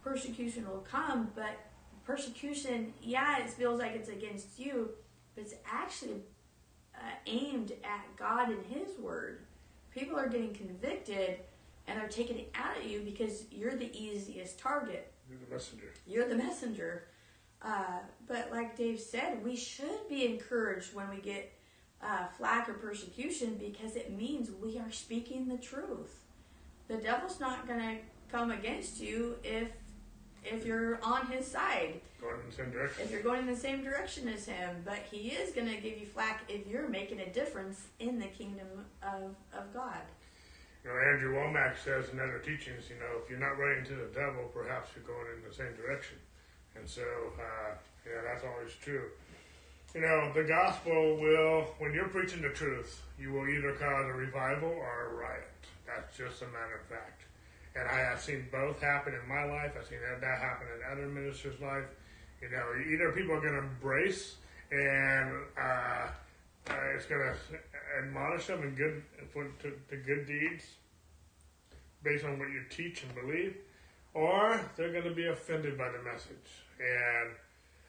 [0.04, 1.32] persecution will come.
[1.34, 1.58] But
[2.04, 4.90] persecution, yeah, it feels like it's against you,
[5.34, 6.22] but it's actually
[6.94, 9.40] uh, aimed at God and His word.
[9.92, 11.40] People are getting convicted
[11.88, 15.12] and they're taking it out at you because you're the easiest target.
[15.28, 15.94] You're the messenger.
[16.06, 17.04] You're the messenger.
[17.60, 17.98] Uh,
[18.28, 21.52] but like Dave said, we should be encouraged when we get
[22.00, 26.20] uh, flack or persecution because it means we are speaking the truth
[26.88, 27.96] the devil's not going to
[28.32, 29.68] come against you if
[30.44, 32.00] if you're on his side.
[32.20, 33.04] Going in the same direction.
[33.04, 35.98] If you're going in the same direction as him, but he is going to give
[35.98, 38.66] you flack if you're making a difference in the kingdom
[39.02, 40.00] of, of God.
[40.88, 43.94] You know, Andrew Wommack says in other teachings, you know, if you're not running to
[43.94, 46.16] the devil, perhaps you're going in the same direction.
[46.76, 47.04] And so,
[47.36, 47.76] uh,
[48.08, 49.04] yeah, that's always true.
[49.94, 54.16] You know, the gospel will, when you're preaching the truth, you will either cause a
[54.16, 55.52] revival or a riot.
[55.86, 57.20] That's just a matter of fact.
[57.76, 59.76] And I have seen both happen in my life.
[59.78, 61.84] I've seen that, that happen in other ministers' life.
[62.40, 64.36] You know, either people are going to embrace
[64.72, 66.08] and uh,
[66.70, 67.36] uh, it's going to
[68.02, 70.77] admonish them in good for to, to good deeds
[72.02, 73.56] based on what you teach and believe,
[74.14, 76.50] or they're going to be offended by the message.
[76.78, 77.34] And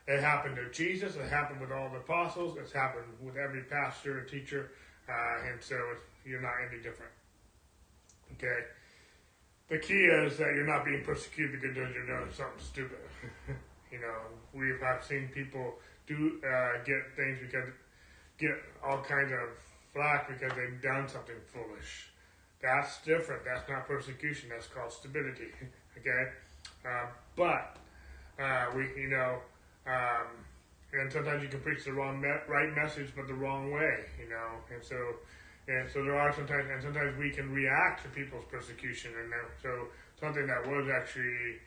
[0.07, 1.15] it happened to Jesus.
[1.15, 2.57] It happened with all the apostles.
[2.59, 4.71] It's happened with every pastor and teacher.
[5.07, 5.75] Uh, and so
[6.25, 7.11] you're not any different.
[8.33, 8.65] Okay?
[9.69, 12.97] The key is that you're not being persecuted because you're doing something stupid.
[13.91, 14.17] you know,
[14.53, 15.75] we've I've seen people
[16.07, 17.69] do uh, get things because
[18.39, 19.49] get all kinds of
[19.93, 22.08] flack because they've done something foolish.
[22.61, 23.43] That's different.
[23.45, 24.49] That's not persecution.
[24.49, 25.51] That's called stability.
[25.97, 26.31] okay,
[26.85, 27.77] uh, but
[28.37, 29.39] uh, we, you know,
[29.87, 30.27] um,
[30.91, 34.05] and sometimes you can preach the wrong, me- right message, but the wrong way.
[34.21, 34.97] You know, and so
[35.69, 39.11] and so there are sometimes, and sometimes we can react to people's persecution.
[39.21, 39.87] And so
[40.19, 41.61] something that was actually,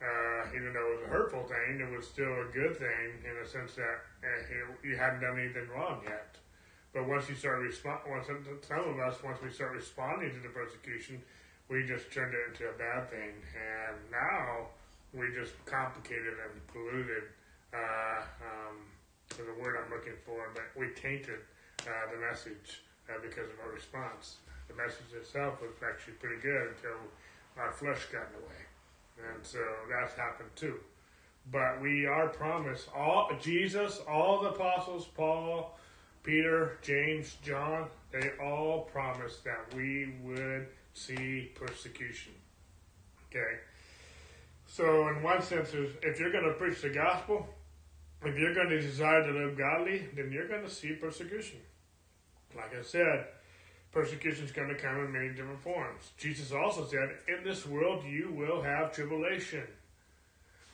[0.00, 3.34] uh, even though it was a hurtful thing, it was still a good thing in
[3.42, 6.38] the sense that uh, you hadn't done anything wrong yet.
[6.94, 10.48] But once you start respond, once some of us, once we start responding to the
[10.48, 11.20] persecution,
[11.68, 14.70] we just turned it into a bad thing, and now
[15.12, 17.34] we just complicated and polluted.
[17.74, 18.78] Uh, um,
[19.42, 21.40] the word I'm looking for, but we tainted
[21.82, 24.36] uh, the message uh, because of our response.
[24.68, 26.98] The message itself was actually pretty good until
[27.58, 28.62] our flesh got in the way.
[29.18, 29.58] And so
[29.90, 30.78] that's happened too.
[31.50, 35.76] But we are promised all Jesus, all the apostles, Paul,
[36.24, 42.32] Peter, James, John, they all promised that we would see persecution.
[43.30, 43.58] Okay?
[44.66, 47.46] So, in one sense, if you're going to preach the gospel,
[48.24, 51.58] if you're going to desire to live godly, then you're going to see persecution.
[52.56, 53.26] Like I said,
[53.92, 56.10] persecution is going to come in many different forms.
[56.16, 59.64] Jesus also said, In this world you will have tribulation.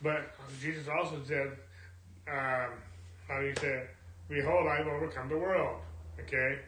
[0.03, 1.57] But Jesus also said,
[2.29, 2.71] um,
[3.29, 3.91] how do you say it?
[4.31, 5.81] Behold, I've overcome the world.
[6.21, 6.61] Okay?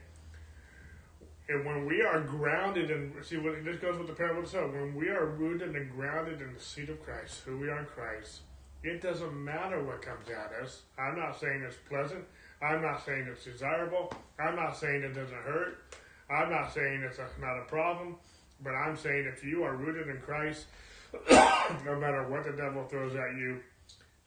[1.48, 4.72] And when we are grounded in, see, what, this goes with the parable itself.
[4.72, 7.86] When we are rooted and grounded in the seat of Christ, who we are in
[7.86, 8.40] Christ,
[8.82, 10.82] it doesn't matter what comes at us.
[10.98, 12.24] I'm not saying it's pleasant.
[12.60, 14.12] I'm not saying it's desirable.
[14.40, 15.94] I'm not saying it doesn't hurt.
[16.28, 18.16] I'm not saying it's a, not a problem.
[18.62, 20.66] But I'm saying if you are rooted in Christ,
[21.30, 23.60] no matter what the devil throws at you,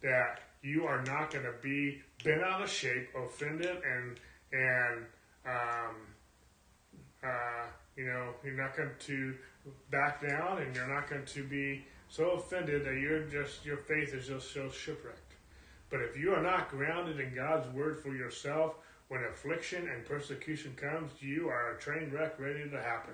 [0.04, 4.20] that you are not going to be bent out of shape, offended, and
[4.52, 5.06] and
[5.46, 5.96] um,
[7.24, 9.36] uh, you know you're not going to
[9.92, 14.14] back down, and you're not going to be so offended that you're just your faith
[14.14, 15.20] is just so shipwrecked.
[15.92, 18.76] But if you are not grounded in God's word for yourself,
[19.08, 23.14] when affliction and persecution comes, you are a train wreck ready to happen,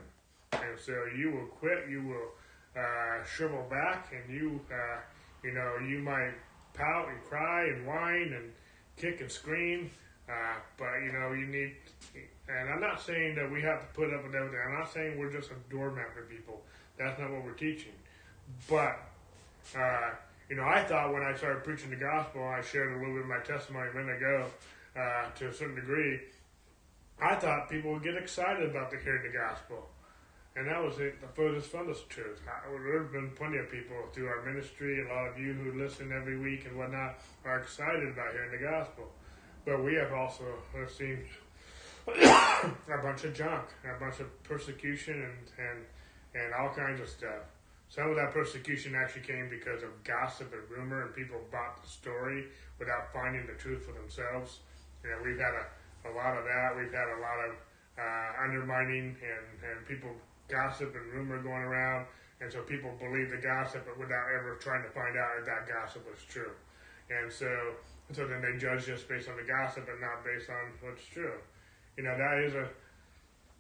[0.54, 1.90] and so you will quit.
[1.90, 5.00] You will uh, shrivel back, and you, uh,
[5.44, 6.32] you know, you might
[6.74, 8.52] pout and cry and whine and
[8.98, 9.90] kick and scream.
[10.30, 11.76] Uh, but you know, you need.
[12.48, 14.60] And I'm not saying that we have to put up with everything.
[14.66, 16.62] I'm not saying we're just a doormat for people.
[16.98, 17.94] That's not what we're teaching.
[18.70, 19.00] But
[19.78, 20.12] uh,
[20.50, 23.24] you know, I thought when I started preaching the gospel, I shared a little bit
[23.24, 24.46] of my testimony a minute ago
[24.98, 26.20] uh, to a certain degree.
[27.22, 29.88] I thought people would get excited about the hearing the gospel.
[30.56, 32.42] And that was it, the furthest from the truth.
[32.44, 36.12] There have been plenty of people through our ministry, a lot of you who listen
[36.12, 39.08] every week and whatnot, are excited about hearing the gospel.
[39.66, 40.44] But we have also
[40.90, 41.24] seen
[42.08, 45.86] a bunch of junk, a bunch of persecution, and, and,
[46.36, 47.48] and all kinds of stuff.
[47.88, 51.88] Some of that persecution actually came because of gossip and rumor, and people bought the
[51.88, 52.48] story
[52.80, 54.60] without finding the truth for themselves.
[55.04, 56.76] You know, we've had a, a lot of that.
[56.76, 57.56] We've had a lot of
[58.00, 60.12] uh, undermining and, and people
[60.52, 62.06] gossip and rumor going around,
[62.42, 65.70] and so people believe the gossip, but without ever trying to find out if that
[65.70, 66.52] gossip was true.
[67.10, 67.48] And so,
[68.08, 71.06] and so then they judge just based on the gossip and not based on what's
[71.06, 71.38] true.
[71.98, 72.68] You know, that is a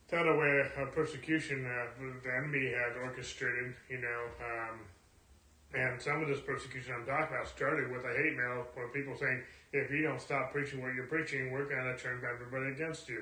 [0.10, 3.76] kind of way of persecution that the enemy has orchestrated.
[3.90, 4.80] You know, um,
[5.74, 9.16] and some of this persecution I'm talking about started with a hate mail where people
[9.16, 13.08] saying, if you don't stop preaching what you're preaching, we're going to turn everybody against
[13.08, 13.22] you.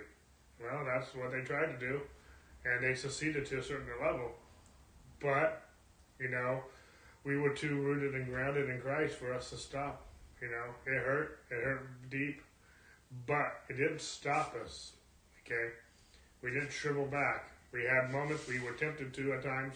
[0.59, 2.01] Well, that's what they tried to do
[2.65, 4.31] and they succeeded to a certain level.
[5.21, 5.63] But,
[6.19, 6.61] you know,
[7.23, 10.05] we were too rooted and grounded in Christ for us to stop.
[10.41, 12.41] You know, it hurt, it hurt deep,
[13.27, 14.93] but it didn't stop us.
[15.45, 15.69] Okay,
[16.41, 17.51] we didn't shrivel back.
[17.73, 19.75] We had moments we were tempted to at times,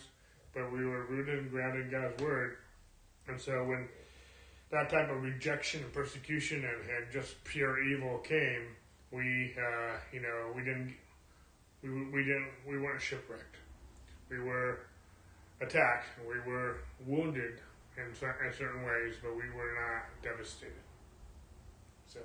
[0.54, 2.58] but we were rooted and grounded in God's word.
[3.28, 3.88] And so when
[4.72, 8.64] that type of rejection and persecution and, and just pure evil came,
[9.12, 10.96] we, uh, you know, we didn't
[11.84, 13.58] we, we didn't we weren't shipwrecked.
[14.30, 14.80] We were
[15.62, 16.08] attacked.
[16.28, 17.60] We were wounded
[17.98, 20.74] in, in certain ways, but we were not devastated.
[22.08, 22.20] So.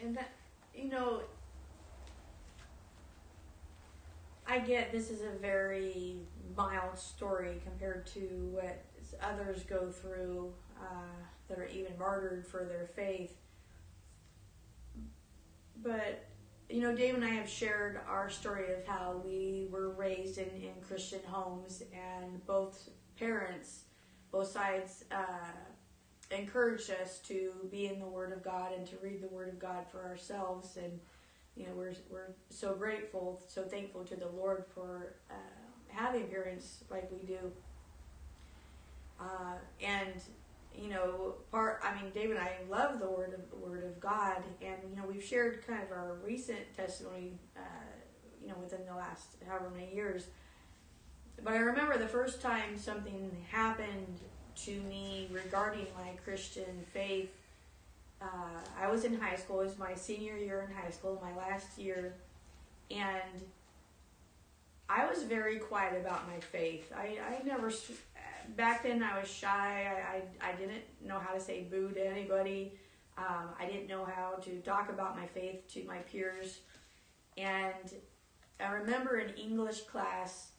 [0.00, 0.30] And that
[0.74, 1.22] you know,
[4.46, 6.16] I get this is a very
[6.56, 8.20] mild story compared to
[8.52, 8.82] what
[9.22, 13.36] others go through uh, that are even martyred for their faith.
[15.82, 16.24] But
[16.68, 20.48] you know, Dave and I have shared our story of how we were raised in,
[20.48, 22.88] in Christian homes, and both
[23.18, 23.84] parents,
[24.30, 25.50] both sides, uh,
[26.30, 29.58] encouraged us to be in the Word of God and to read the Word of
[29.58, 30.76] God for ourselves.
[30.76, 30.98] And,
[31.54, 35.34] you know, we're, we're so grateful, so thankful to the Lord for uh,
[35.88, 37.52] having parents like we do.
[39.20, 40.14] Uh, and
[40.80, 41.80] you know, part.
[41.82, 45.04] I mean, David and I love the word of word of God, and you know,
[45.06, 47.60] we've shared kind of our recent testimony, uh,
[48.42, 50.26] you know, within the last however many years.
[51.42, 54.20] But I remember the first time something happened
[54.56, 57.30] to me regarding my Christian faith.
[58.22, 59.60] Uh, I was in high school.
[59.60, 62.14] It was my senior year in high school, my last year,
[62.90, 63.42] and
[64.88, 66.92] I was very quiet about my faith.
[66.94, 67.70] I, I never
[68.56, 69.48] back then I was shy.
[69.86, 72.72] I, I, I didn't know how to say boo to anybody.
[73.16, 76.60] Um, I didn't know how to talk about my faith to my peers.
[77.36, 77.92] And
[78.60, 80.50] I remember in English class,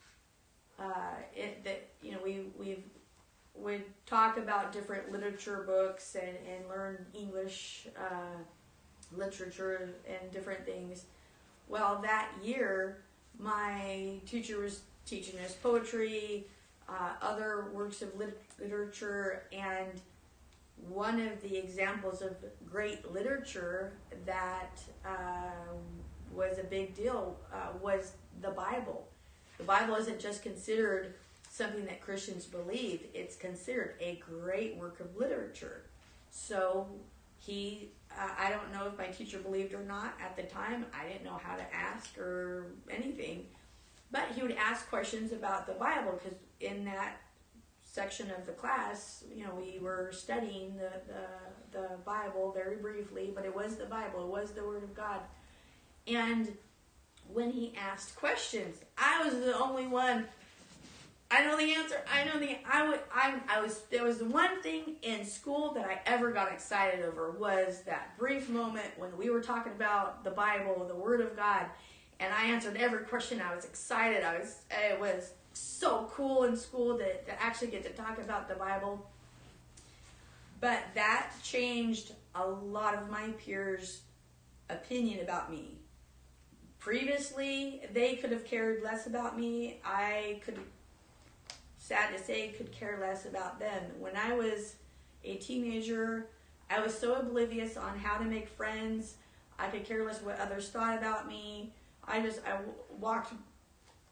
[0.79, 2.83] uh, it, that you know we we
[3.53, 8.37] would talk about different literature books and, and learn English uh,
[9.15, 11.05] literature and different things.
[11.67, 12.97] Well, that year,
[13.39, 16.47] my teacher was teaching us poetry,
[16.87, 20.01] uh, other works of lit- literature, and
[20.89, 22.35] one of the examples of
[22.69, 23.93] great literature
[24.25, 25.73] that uh,
[26.33, 29.07] was a big deal uh, was the Bible.
[29.57, 31.15] The Bible isn't just considered
[31.49, 33.05] something that Christians believe.
[33.13, 35.83] It's considered a great work of literature.
[36.29, 36.87] So
[37.39, 40.85] he, uh, I don't know if my teacher believed or not at the time.
[40.93, 43.45] I didn't know how to ask or anything.
[44.11, 47.17] But he would ask questions about the Bible because in that
[47.83, 53.31] section of the class, you know, we were studying the, the, the Bible very briefly,
[53.33, 55.21] but it was the Bible, it was the Word of God.
[56.07, 56.55] And
[57.33, 60.25] when he asked questions, I was the only one.
[61.31, 62.01] I know the answer.
[62.13, 62.57] I know the.
[62.71, 62.99] I would.
[63.13, 63.35] I.
[63.49, 63.81] I was.
[63.89, 68.17] There was the one thing in school that I ever got excited over was that
[68.17, 71.65] brief moment when we were talking about the Bible, the Word of God,
[72.19, 73.41] and I answered every question.
[73.41, 74.23] I was excited.
[74.23, 74.61] I was.
[74.69, 79.09] It was so cool in school to, to actually get to talk about the Bible.
[80.59, 84.01] But that changed a lot of my peers'
[84.69, 85.77] opinion about me.
[86.79, 89.79] Previously, they could have cared less about me.
[89.83, 90.59] I could,
[91.77, 93.83] sad to say, could care less about them.
[93.99, 94.75] When I was
[95.23, 96.27] a teenager,
[96.69, 99.15] I was so oblivious on how to make friends.
[99.57, 101.73] I could care less what others thought about me.
[102.07, 102.57] I just I
[102.99, 103.33] walked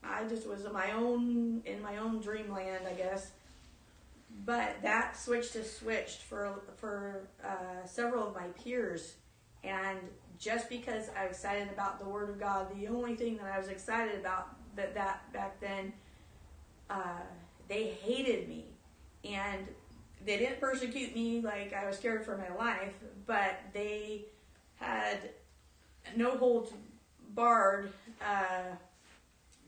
[0.03, 3.31] I just was in my own in my own dreamland, I guess.
[4.45, 9.15] But that switch to switched for for uh, several of my peers,
[9.63, 9.99] and
[10.39, 13.57] just because I was excited about the Word of God, the only thing that I
[13.57, 15.93] was excited about that that back then,
[16.89, 17.21] uh,
[17.67, 18.65] they hated me,
[19.23, 19.67] and
[20.25, 22.93] they didn't persecute me like I was scared for my life,
[23.25, 24.25] but they
[24.75, 25.29] had
[26.15, 26.71] no holds
[27.33, 27.93] barred.
[28.21, 28.75] Uh,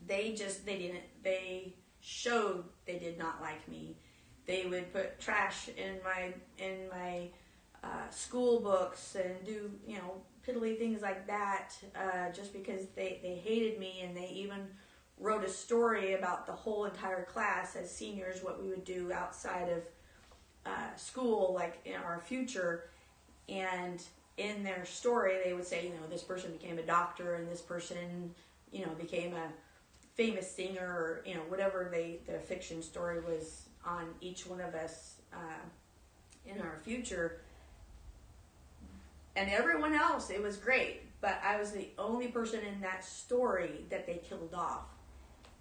[0.06, 3.96] they just they didn't they showed they did not like me.
[4.46, 7.28] They would put trash in my in my
[7.82, 13.18] uh, school books and do you know piddly things like that uh, just because they
[13.22, 14.66] they hated me and they even
[15.18, 19.68] wrote a story about the whole entire class as seniors what we would do outside
[19.68, 19.82] of
[20.64, 22.90] uh, school like in our future
[23.48, 24.02] and
[24.36, 27.60] in their story they would say you know this person became a doctor and this
[27.60, 28.34] person
[28.72, 29.48] you know became a
[30.16, 34.74] famous singer or you know whatever they the fiction story was on each one of
[34.74, 35.64] us uh,
[36.46, 37.40] in our future.
[39.36, 43.84] And everyone else it was great but i was the only person in that story
[43.90, 44.86] that they killed off.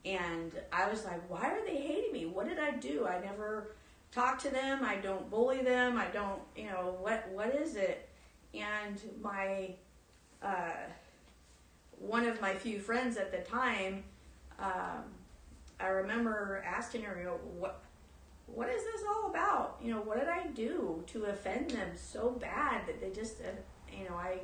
[0.05, 2.25] And i was like why are they hating me?
[2.25, 3.05] What did i do?
[3.05, 3.75] I never
[4.11, 4.83] talk to them.
[4.83, 5.97] I don't bully them.
[5.97, 8.07] I don't you know what what is it?
[8.53, 9.75] And my
[10.41, 10.77] uh,
[11.99, 14.03] one of my few friends at the time
[14.59, 15.03] um,
[15.79, 17.81] I remember asking her, you know, what
[18.47, 19.77] what is this all about?
[19.81, 23.45] You know, what did I do to offend them so bad that they just, uh,
[23.91, 24.39] you know, I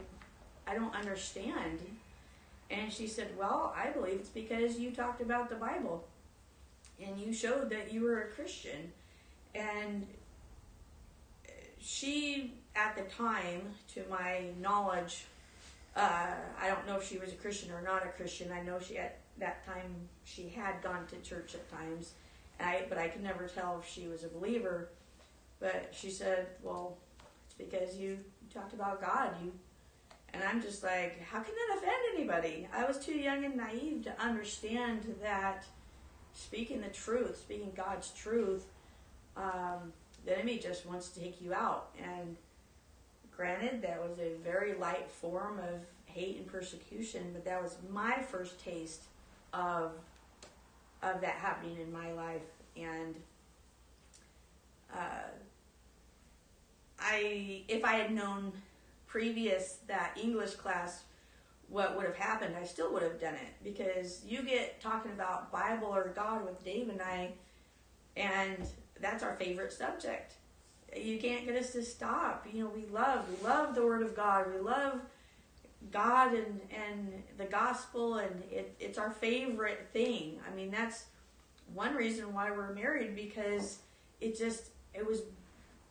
[0.68, 1.80] I don't understand.
[2.70, 6.08] And she said, "Well, I believe it's because you talked about the Bible,
[7.02, 8.92] and you showed that you were a Christian."
[9.54, 10.08] And
[11.80, 15.26] she, at the time, to my knowledge,
[15.96, 18.52] uh, I don't know if she was a Christian or not a Christian.
[18.52, 22.14] I know she had that time she had gone to church at times,
[22.60, 24.90] I but I could never tell if she was a believer.
[25.60, 26.98] But she said, "Well,
[27.46, 28.20] it's because you
[28.54, 29.32] talked about God.
[29.44, 29.52] You."
[30.34, 32.68] And I'm just like, how can that offend anybody?
[32.74, 35.66] I was too young and naive to understand that
[36.34, 38.66] speaking the truth, speaking God's truth,
[39.36, 39.92] um,
[40.26, 41.90] the enemy just wants to take you out.
[42.02, 42.38] And
[43.36, 48.22] granted, that was a very light form of hate and persecution, but that was my
[48.22, 49.04] first taste
[49.54, 49.92] of
[51.04, 52.42] of that happening in my life.
[52.78, 53.16] And
[54.94, 55.30] uh,
[57.00, 58.54] I if I had known
[59.08, 61.04] previous that English class
[61.68, 63.64] what would have happened I still would have done it.
[63.64, 67.32] Because you get talking about Bible or God with Dave and I
[68.16, 68.68] and
[69.00, 70.34] that's our favorite subject.
[70.96, 72.46] You can't get us to stop.
[72.52, 74.54] You know we love we love the word of God.
[74.54, 75.02] We love
[75.92, 80.40] God and and the gospel and it, it's our favorite thing.
[80.50, 81.06] I mean that's
[81.74, 83.80] one reason why we're married because
[84.20, 85.22] it just it was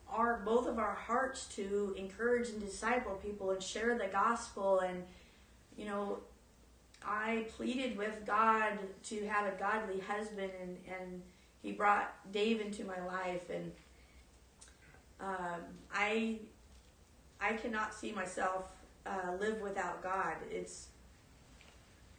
[0.08, 5.02] our both of our hearts to encourage and disciple people and share the gospel and
[5.76, 6.18] you know
[7.04, 11.22] I pleaded with God to have a godly husband and and
[11.62, 13.72] he brought Dave into my life and
[15.20, 15.60] um,
[15.92, 16.38] I
[17.40, 18.70] I cannot see myself
[19.06, 20.34] uh, live without God.
[20.50, 20.88] It's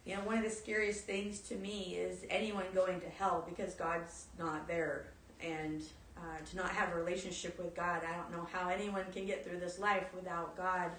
[0.04, 3.74] you know one of the scariest things to me is anyone going to hell because
[3.74, 5.06] God's not there,
[5.40, 5.82] and
[6.16, 8.02] uh, to not have a relationship with God.
[8.08, 10.90] I don't know how anyone can get through this life without God,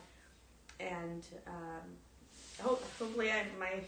[0.79, 1.81] and um,
[2.61, 3.81] hope, hopefully I my.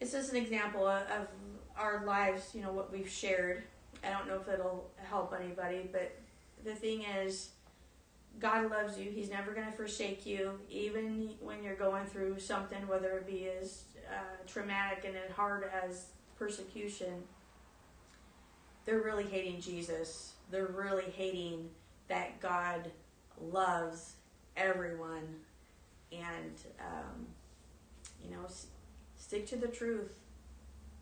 [0.00, 1.28] It's just an example of, of
[1.76, 3.62] our lives, you know, what we've shared.
[4.04, 6.16] I don't know if it'll help anybody, but
[6.64, 7.50] the thing is,
[8.40, 9.10] God loves you.
[9.10, 13.48] He's never going to forsake you, even when you're going through something, whether it be
[13.48, 16.06] as uh, traumatic and as hard as
[16.38, 17.22] persecution.
[18.84, 20.32] They're really hating Jesus.
[20.50, 21.70] They're really hating
[22.08, 22.90] that God
[23.40, 24.14] loves
[24.56, 25.36] everyone,
[26.10, 27.26] and um,
[28.24, 28.66] you know, s-
[29.16, 30.10] stick to the truth.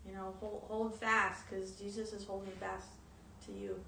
[0.07, 2.87] You know, hold hold fast because Jesus is holding fast
[3.47, 3.79] to you.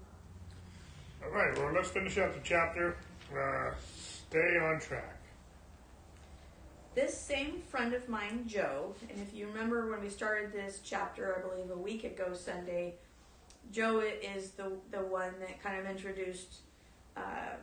[1.24, 2.96] All right, well, let's finish up the chapter.
[3.36, 5.18] Uh, stay on track.
[6.94, 11.36] This same friend of mine, Joe, and if you remember when we started this chapter,
[11.36, 12.94] I believe a week ago Sunday,
[13.72, 16.58] Joe is the the one that kind of introduced
[17.16, 17.56] uh,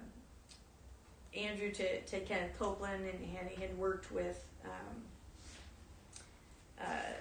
[1.34, 5.02] Andrew to, to Kenneth Copeland, and, and he had worked with um,
[6.82, 7.14] uh,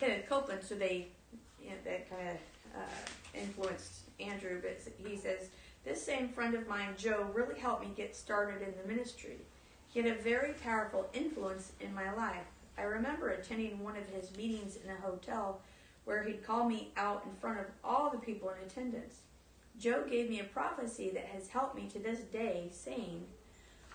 [0.00, 1.08] Kenneth Copeland, so they
[1.62, 2.36] you know, that kind of
[2.80, 4.62] uh, influenced Andrew.
[4.62, 5.50] But he says
[5.86, 9.38] this same friend of mine, Joe, really helped me get started in the ministry.
[9.86, 12.44] He had a very powerful influence in my life.
[12.76, 15.60] I remember attending one of his meetings in a hotel
[16.04, 19.20] where he'd call me out in front of all the people in attendance.
[19.78, 23.24] Joe gave me a prophecy that has helped me to this day, saying,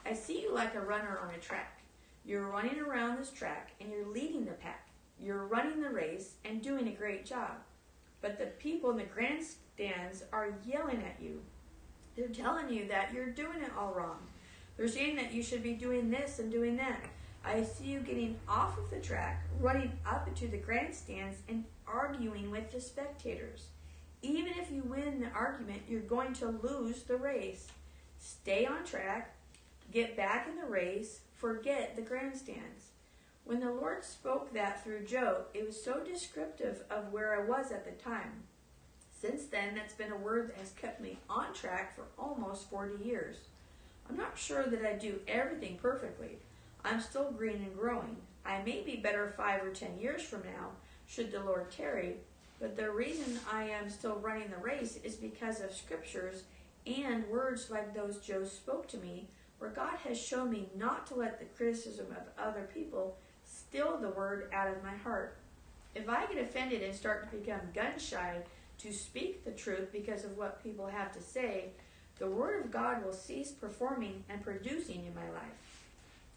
[0.06, 1.82] I see you like a runner on a track.
[2.26, 4.88] You're running around this track and you're leading the pack.
[5.20, 7.52] You're running the race and doing a great job.
[8.22, 11.42] But the people in the grandstands are yelling at you.
[12.16, 14.20] They're telling you that you're doing it all wrong.
[14.78, 17.02] They're saying that you should be doing this and doing that.
[17.44, 22.52] I see you getting off of the track, running up into the grandstands, and arguing
[22.52, 23.66] with the spectators.
[24.22, 27.68] Even if you win the argument, you're going to lose the race.
[28.20, 29.36] Stay on track,
[29.92, 32.90] get back in the race, forget the grandstands.
[33.46, 37.72] When the Lord spoke that through Joe, it was so descriptive of where I was
[37.72, 38.44] at the time.
[39.22, 43.04] Since then, that's been a word that has kept me on track for almost 40
[43.04, 43.36] years.
[44.10, 46.40] I'm not sure that I do everything perfectly.
[46.84, 48.18] I'm still green and growing.
[48.44, 50.72] I may be better five or ten years from now,
[51.06, 52.16] should the Lord tarry,
[52.60, 56.42] but the reason I am still running the race is because of scriptures
[56.88, 59.28] and words like those Joe spoke to me,
[59.60, 64.10] where God has shown me not to let the criticism of other people steal the
[64.10, 65.38] word out of my heart.
[65.94, 68.38] If I get offended and start to become gun shy
[68.82, 71.70] to speak the truth because of what people have to say,
[72.20, 75.82] the Word of God will cease performing and producing in my life.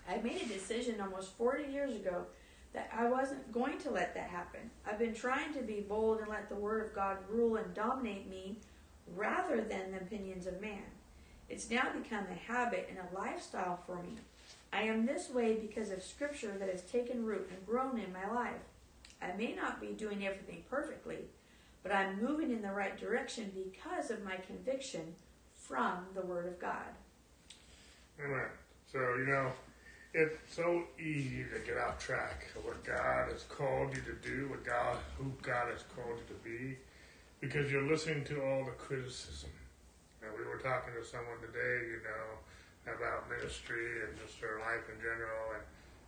[0.08, 2.26] I made a decision almost 40 years ago
[2.74, 4.70] that I wasn't going to let that happen.
[4.86, 8.28] I've been trying to be bold and let the Word of God rule and dominate
[8.28, 8.56] me
[9.16, 10.82] rather than the opinions of man.
[11.48, 14.16] It's now become a habit and a lifestyle for me.
[14.72, 18.28] I am this way because of Scripture that has taken root and grown in my
[18.34, 18.60] life.
[19.22, 21.18] I may not be doing everything perfectly,
[21.84, 25.14] but I'm moving in the right direction because of my conviction
[25.54, 26.90] from the Word of God.
[28.18, 28.48] Amen.
[28.90, 29.52] So, you know,
[30.14, 34.48] it's so easy to get off track of what God has called you to do,
[34.48, 36.78] what God, who God has called you to be,
[37.40, 39.50] because you're listening to all the criticism.
[40.22, 42.40] And we were talking to someone today, you know,
[42.88, 45.64] about ministry and just their life in general and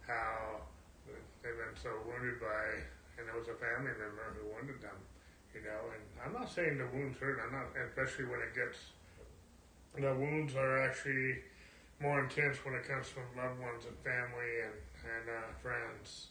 [0.06, 0.62] how
[1.42, 2.80] they've been so wounded by,
[3.18, 4.96] and it was a family member who wounded them,
[5.57, 5.88] you know.
[5.88, 7.40] And I'm not saying the wounds hurt.
[7.40, 8.92] I'm not, especially when it gets,
[9.96, 11.40] the wounds are actually
[12.00, 14.76] more intense when it comes from loved ones and family and
[15.07, 16.28] and uh, friends.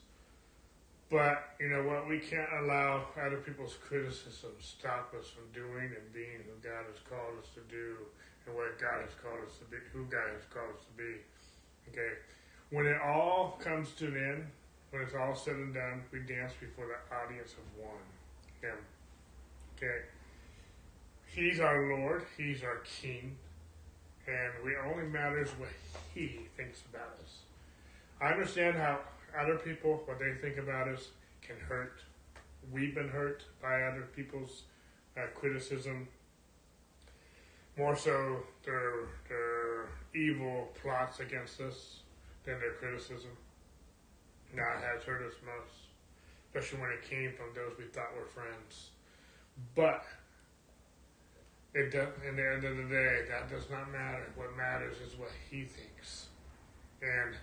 [1.10, 2.10] But you know what?
[2.10, 7.00] We can't allow other people's criticism stop us from doing and being who God has
[7.08, 7.98] called us to do
[8.46, 11.22] and what God has called us to be, who God has called us to be.
[11.90, 12.20] Okay,
[12.70, 14.44] when it all comes to an end,
[14.90, 18.06] when it's all said and done, we dance before the audience of one,
[18.62, 18.78] Him.
[19.78, 20.02] Okay,
[21.28, 22.24] He's our Lord.
[22.38, 23.36] He's our King
[24.28, 25.70] and it only matters what
[26.14, 27.40] he thinks about us.
[28.22, 29.00] I understand how
[29.40, 31.10] other people, what they think about us,
[31.42, 32.02] can hurt.
[32.72, 34.64] We've been hurt by other people's
[35.18, 36.08] uh, criticism.
[37.78, 42.00] More so, their their evil plots against us
[42.46, 43.32] than their criticism.
[44.56, 45.76] That has hurt us most,
[46.48, 48.92] especially when it came from those we thought were friends.
[49.76, 50.04] But
[51.74, 54.32] it does, in the end of the day, that does not matter.
[54.36, 56.28] What matters is what he thinks.
[57.02, 57.36] And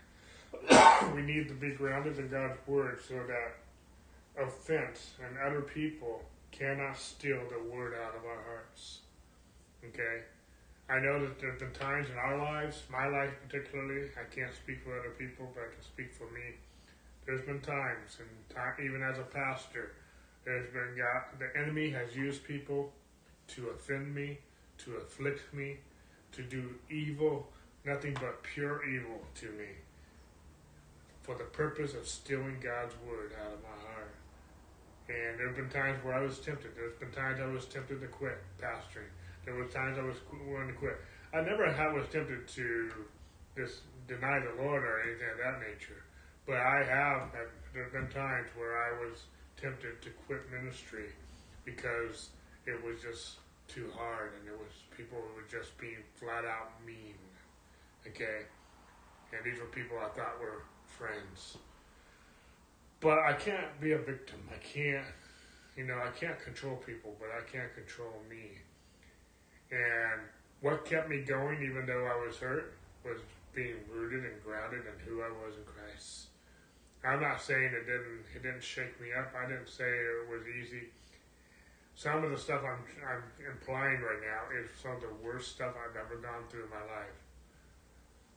[1.14, 6.96] we need to be grounded in God's word so that offense and other people cannot
[6.96, 9.00] steal the word out of our hearts.
[9.84, 10.22] Okay?
[10.88, 14.54] I know that there have been times in our lives, my life particularly, I can't
[14.54, 16.56] speak for other people, but I can speak for me.
[17.24, 19.92] There's been times, and time, even as a pastor,
[20.44, 22.92] There's been God, the enemy has used people
[23.48, 24.38] to offend me,
[24.78, 25.78] to afflict me,
[26.32, 27.48] to do evil,
[27.84, 29.68] nothing but pure evil to me,
[31.22, 34.14] for the purpose of stealing God's word out of my heart.
[35.08, 36.70] And there have been times where I was tempted.
[36.74, 39.10] There's been times I was tempted to quit pastoring.
[39.44, 40.16] There was times I was
[40.48, 40.96] willing to quit.
[41.34, 41.64] I never
[41.94, 42.92] was tempted to
[43.56, 46.02] just deny the Lord or anything of that nature.
[46.46, 47.30] But I have,
[47.72, 49.24] there have been times where I was
[49.62, 51.06] tempted to quit ministry
[51.64, 52.30] because
[52.66, 53.36] it was just
[53.68, 57.14] too hard and it was people were just being flat out mean.
[58.06, 58.42] Okay?
[59.32, 61.56] And these were people I thought were friends.
[63.00, 64.38] But I can't be a victim.
[64.52, 65.06] I can't,
[65.76, 68.50] you know, I can't control people, but I can't control me.
[69.70, 70.20] And
[70.60, 73.18] what kept me going, even though I was hurt, was
[73.54, 76.26] being rooted and grounded in who I was in Christ.
[77.04, 79.34] I'm not saying it didn't it didn't shake me up.
[79.34, 80.86] I didn't say it was easy.
[81.94, 85.74] Some of the stuff I'm I'm implying right now is some of the worst stuff
[85.74, 87.18] I've ever gone through in my life.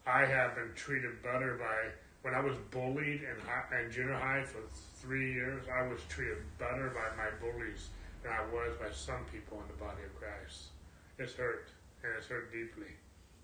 [0.08, 4.44] I have been treated better by when I was bullied in, high, in junior high
[4.44, 4.62] for
[4.98, 5.66] three years.
[5.70, 7.90] I was treated better by my bullies
[8.24, 10.74] than I was by some people in the body of Christ.
[11.20, 11.70] It's hurt
[12.04, 12.90] and it's hurt deeply.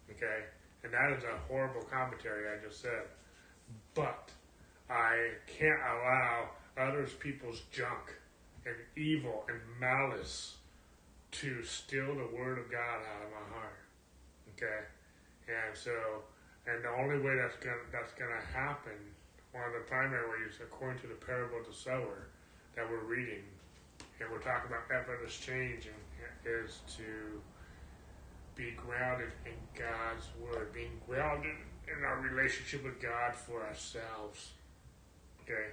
[0.09, 0.49] Okay,
[0.83, 3.05] and that is a horrible commentary I just said,
[3.93, 4.29] but
[4.91, 8.11] I can't allow others people's junk
[8.65, 10.55] and evil and malice
[11.31, 13.79] to steal the word of God out of my heart.
[14.53, 14.83] Okay?
[15.47, 15.91] And so
[16.67, 18.99] and the only way that's gonna that's gonna happen,
[19.53, 22.27] one of the primary ways, according to the parable of the sower
[22.75, 23.43] that we're reading,
[24.19, 25.87] and we're talking about effortless change,
[26.45, 27.41] is to
[28.55, 31.55] be grounded in God's word, being grounded
[31.87, 34.51] in our relationship with God for ourselves.
[35.43, 35.71] Okay.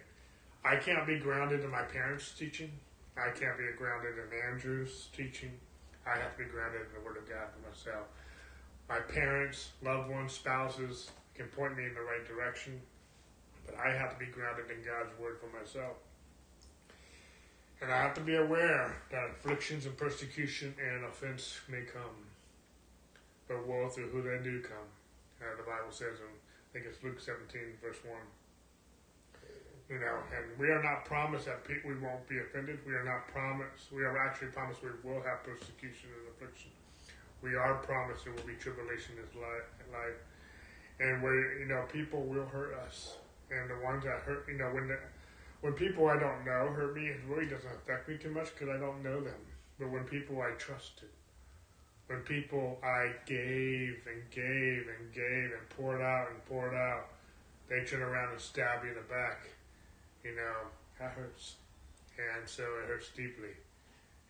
[0.65, 2.71] I can't be grounded in my parents' teaching.
[3.17, 5.53] I can't be grounded in Andrew's teaching.
[6.07, 8.07] I have to be grounded in the Word of God for myself.
[8.89, 12.81] My parents, loved ones, spouses can point me in the right direction,
[13.67, 15.97] but I have to be grounded in God's Word for myself.
[17.81, 22.27] And I have to be aware that afflictions and persecution and offense may come.
[23.47, 24.89] But woe to who they do come.
[25.41, 28.17] Uh, the Bible says in, I think it's Luke 17, verse 1.
[29.89, 32.79] You know, and we are not promised that we won't be offended.
[32.87, 33.91] We are not promised.
[33.91, 36.71] We are actually promised we will have persecution and affliction.
[37.41, 40.19] We are promised there will be tribulation in life,
[41.01, 41.31] and we,
[41.61, 43.17] you know, people will hurt us,
[43.51, 44.99] and the ones that hurt, you know, when the,
[45.63, 48.69] when people I don't know hurt me, it really doesn't affect me too much because
[48.69, 49.41] I don't know them.
[49.79, 51.09] But when people I trusted,
[52.09, 57.07] when people I gave and gave and gave and poured out and poured out,
[57.71, 59.49] they turn around and stab you in the back
[60.29, 60.69] you know,
[61.01, 61.57] that hurts.
[62.21, 63.57] And so it hurts deeply.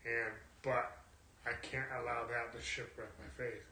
[0.07, 0.31] And,
[0.63, 0.95] but
[1.43, 3.67] I can't allow that to shipwreck my faith.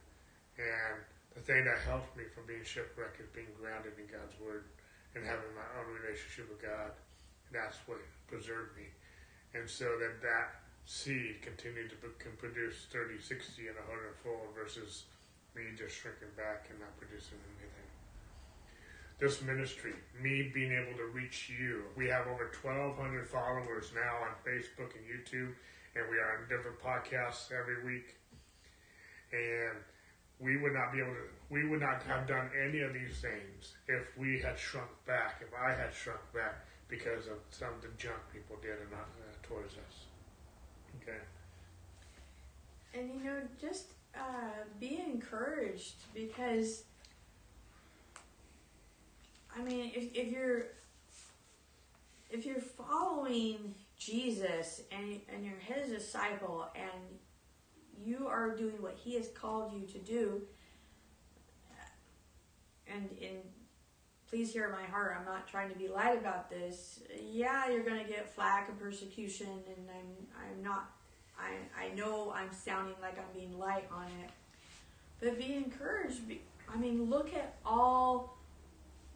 [0.59, 0.99] And
[1.31, 4.67] the thing that helps me from being shipwrecked is being grounded in God's Word
[5.15, 6.91] and having my own relationship with God.
[7.55, 8.91] That's what preserved me.
[9.55, 15.07] And so that that seed continued to can produce 30, 60, and 100 fold versus
[15.55, 17.86] me just shrinking back and not producing anything
[19.19, 21.83] this ministry, me being able to reach you.
[21.95, 25.53] We have over 1,200 followers now on Facebook and YouTube,
[25.95, 28.15] and we are on different podcasts every week.
[29.33, 29.77] And
[30.39, 33.73] we would not be able to, we would not have done any of these things
[33.87, 37.89] if we had shrunk back, if I had shrunk back because of some of the
[37.97, 40.05] junk people did and not, uh, towards us.
[41.01, 41.17] Okay.
[42.93, 46.83] And you know, just uh, be encouraged because
[49.57, 50.67] I mean, if, if you're
[52.29, 59.15] if you're following Jesus and and you're his disciple and you are doing what he
[59.15, 60.41] has called you to do,
[62.87, 63.37] and in
[64.29, 65.15] please hear my heart.
[65.17, 66.99] I'm not trying to be light about this.
[67.31, 70.91] Yeah, you're going to get flack and persecution, and I'm I'm not.
[71.39, 74.29] I I know I'm sounding like I'm being light on it,
[75.19, 76.19] but be encouraged.
[76.71, 78.36] I mean, look at all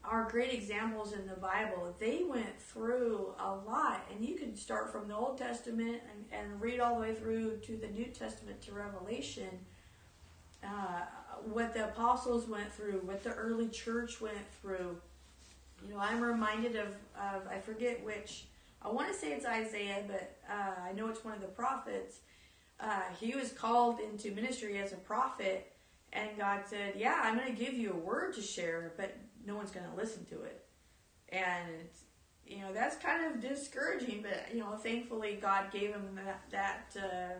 [0.04, 1.96] are great examples in the Bible.
[2.00, 6.62] They went through a lot, and you can start from the Old Testament and, and
[6.62, 9.50] read all the way through to the New Testament to Revelation.
[10.64, 11.02] Uh,
[11.44, 14.98] what the apostles went through, what the early church went through.
[15.84, 18.46] You know, I'm reminded of, of I forget which,
[18.82, 22.20] I want to say it's Isaiah, but uh, I know it's one of the prophets.
[22.80, 25.72] Uh, he was called into ministry as a prophet,
[26.14, 29.16] and God said, Yeah, I'm going to give you a word to share, but
[29.46, 30.66] no one's going to listen to it.
[31.30, 31.90] And
[32.46, 34.24] you know that's kind of discouraging.
[34.24, 37.40] But you know, thankfully God gave him that that uh,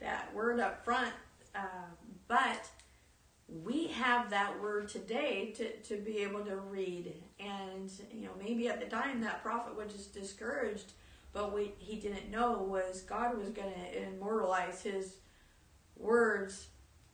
[0.00, 1.12] that word up front.
[1.54, 1.90] Uh,
[2.26, 2.68] but
[3.48, 8.68] we have that word today to, to be able to read and you know maybe
[8.68, 10.92] at the time that prophet was just discouraged
[11.32, 15.16] but what he didn't know was god was going to immortalize his
[15.96, 16.66] words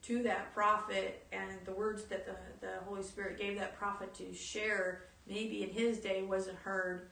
[0.07, 2.35] to that prophet and the words that the,
[2.65, 7.09] the holy spirit gave that prophet to share maybe in his day wasn't heard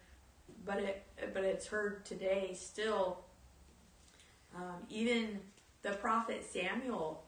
[0.65, 3.19] but it but it's heard today still.
[4.55, 5.39] Um, even
[5.81, 7.23] the prophet samuel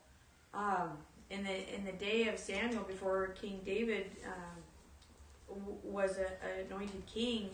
[0.53, 0.97] um,
[1.29, 7.49] in the in the day of Samuel before King David um, was a, anointed king,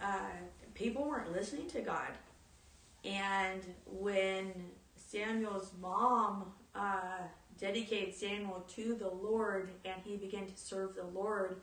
[0.00, 0.18] uh,
[0.74, 2.12] people weren't listening to God,
[3.04, 4.52] and when
[5.12, 7.20] Samuel's mom uh,
[7.58, 11.60] dedicated Samuel to the Lord, and he began to serve the Lord,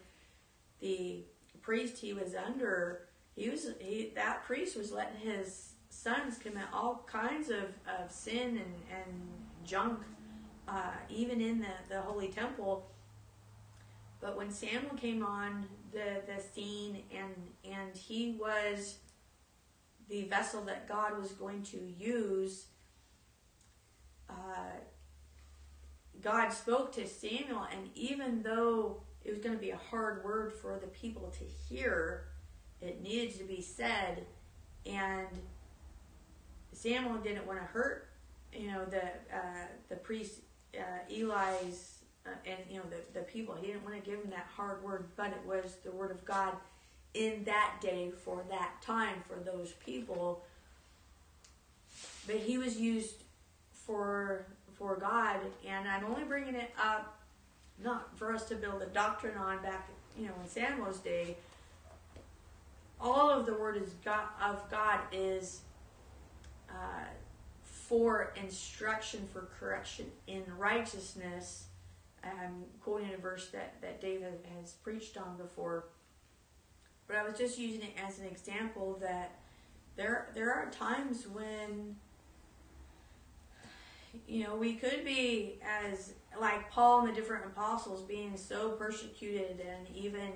[0.80, 1.24] the
[1.62, 7.06] priest he was under, he was he that priest was letting his sons commit all
[7.08, 9.30] kinds of, of sin and, and
[9.66, 10.00] junk,
[10.68, 12.92] uh, even in the, the holy temple.
[14.22, 17.34] But when Samuel came on the, the scene and
[17.64, 18.98] and he was
[20.08, 22.66] the vessel that God was going to use,
[24.30, 24.78] uh,
[26.22, 30.54] God spoke to Samuel, and even though it was going to be a hard word
[30.54, 32.26] for the people to hear,
[32.82, 34.26] it needed to be said,
[34.86, 35.28] and
[36.74, 38.10] Samuel didn't want to hurt,
[38.54, 39.04] you know, the
[39.36, 40.42] uh, the priest
[40.78, 43.56] uh, Eli's uh, and you know the the people.
[43.60, 46.24] He didn't want to give him that hard word, but it was the word of
[46.26, 46.54] God
[47.14, 50.44] in that day for that time for those people.
[52.28, 53.24] But he was used
[53.90, 54.46] for
[54.78, 57.18] for God, and I'm only bringing it up
[57.84, 61.36] not for us to build a doctrine on back, you know, in Samuel's day.
[63.02, 65.62] All of the word is God, of God is
[66.70, 67.08] uh,
[67.64, 71.66] for instruction for correction in righteousness.
[72.24, 75.86] I'm quoting a verse that, that David has preached on before.
[77.08, 79.32] But I was just using it as an example that
[79.96, 81.96] there there are times when
[84.28, 89.62] you know we could be as like Paul and the different apostles being so persecuted
[89.62, 90.32] and even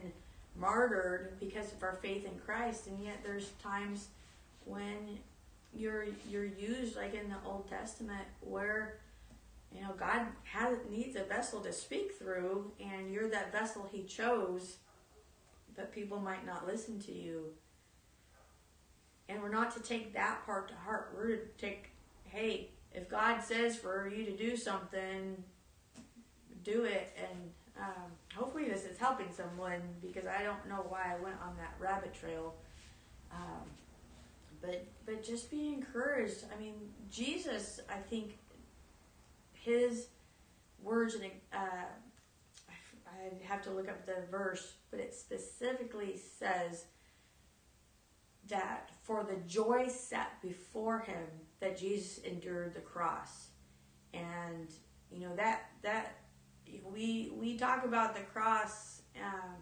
[0.56, 2.88] martyred because of our faith in Christ.
[2.88, 4.08] And yet there's times
[4.66, 5.20] when
[5.76, 9.00] you're you're used like in the Old Testament where
[9.74, 14.04] you know God has needs a vessel to speak through and you're that vessel he
[14.04, 14.78] chose
[15.76, 17.46] but people might not listen to you.
[19.30, 21.14] And we're not to take that part to heart.
[21.16, 21.90] We're to take
[22.26, 25.44] hey if God says for you to do something
[26.64, 31.22] do it and um, hopefully this is helping someone because I don't know why I
[31.22, 32.56] went on that rabbit trail
[33.32, 33.68] um,
[34.64, 36.46] but but just be encouraged.
[36.56, 36.74] I mean,
[37.12, 38.40] Jesus, I think
[39.54, 40.08] his
[40.82, 41.86] words and uh,
[43.08, 46.86] I have to look up the verse, but it specifically says
[48.48, 51.28] that for the joy set before him
[51.64, 53.48] that Jesus endured the cross,
[54.14, 54.68] and
[55.12, 56.18] you know that that
[56.94, 59.02] we we talk about the cross.
[59.16, 59.56] Um,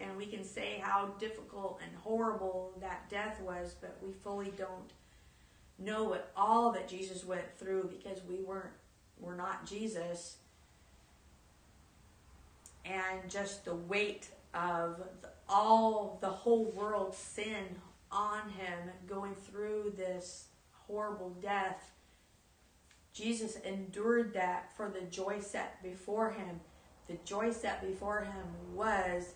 [0.00, 4.92] and we can say how difficult and horrible that death was, but we fully don't
[5.78, 8.72] know what all that Jesus went through because we weren't
[9.20, 10.38] we're not Jesus.
[12.84, 17.80] And just the weight of the, all the whole world's sin
[18.10, 20.48] on him going through this
[20.86, 21.92] horrible death.
[23.12, 26.60] Jesus endured that for the joy set before him.
[27.06, 29.34] The joy set before him was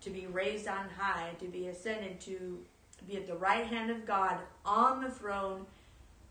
[0.00, 2.64] to be raised on high, to be ascended, to
[3.06, 5.66] be at the right hand of God on the throne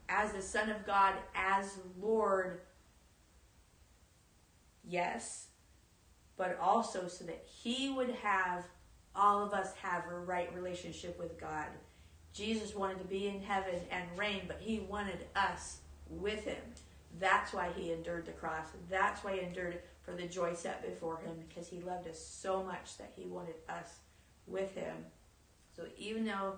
[0.09, 2.61] as the Son of God, as Lord.
[4.88, 5.47] Yes,
[6.38, 8.65] but also so that He would have
[9.15, 11.68] all of us have a right relationship with God.
[12.38, 15.79] Jesus wanted to be in heaven and reign, but He wanted us
[16.09, 16.61] with Him.
[17.19, 18.67] That's why He endured the cross.
[18.89, 22.17] That's why He endured it for the joy set before him because he loved us
[22.17, 23.99] so much that he wanted us
[24.47, 24.95] with him.
[25.75, 26.53] So even though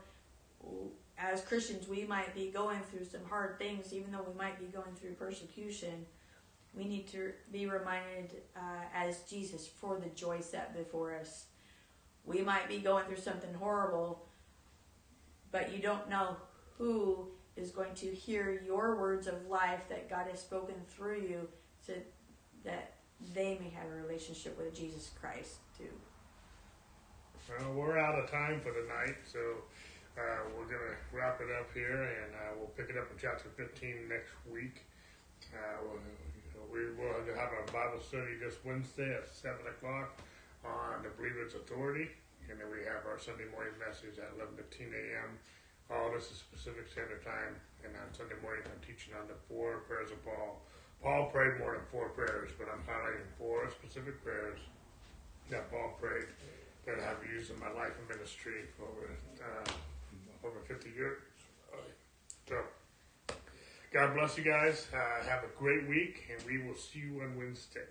[1.17, 4.65] as Christians we might be going through some hard things, even though we might be
[4.65, 6.05] going through persecution,
[6.75, 11.45] we need to be reminded uh, as Jesus for the joy set before us.
[12.25, 14.27] We might be going through something horrible,
[15.51, 16.35] but you don't know
[16.77, 21.47] who is going to hear your words of life that God has spoken through you
[21.85, 21.93] so
[22.63, 22.93] that
[23.33, 25.91] they may have a relationship with Jesus Christ too.
[27.49, 29.39] Well, we're out of time for tonight, so
[30.17, 33.49] uh, we're gonna wrap it up here, and uh, we'll pick it up in chapter
[33.57, 34.85] 15 next week.
[35.51, 35.99] Uh, we'll,
[36.71, 40.21] we will have a Bible study this Wednesday at seven o'clock
[40.63, 42.09] on the Believer's Authority,
[42.49, 45.37] and then we have our Sunday morning message at 11:15 a.m.
[45.93, 47.53] All this is Pacific Standard Time,
[47.85, 50.65] and on Sunday morning I'm teaching on the four prayers of Paul.
[51.01, 54.59] Paul prayed more than four prayers, but I'm highlighting four specific prayers
[55.49, 56.27] that Paul prayed
[56.85, 59.13] that I've used in my life and ministry for over
[59.45, 61.21] uh, over 50 years.
[62.47, 62.57] So,
[63.93, 64.87] God bless you guys.
[64.89, 67.85] Uh, have a great week, and we will see you on Wednesday.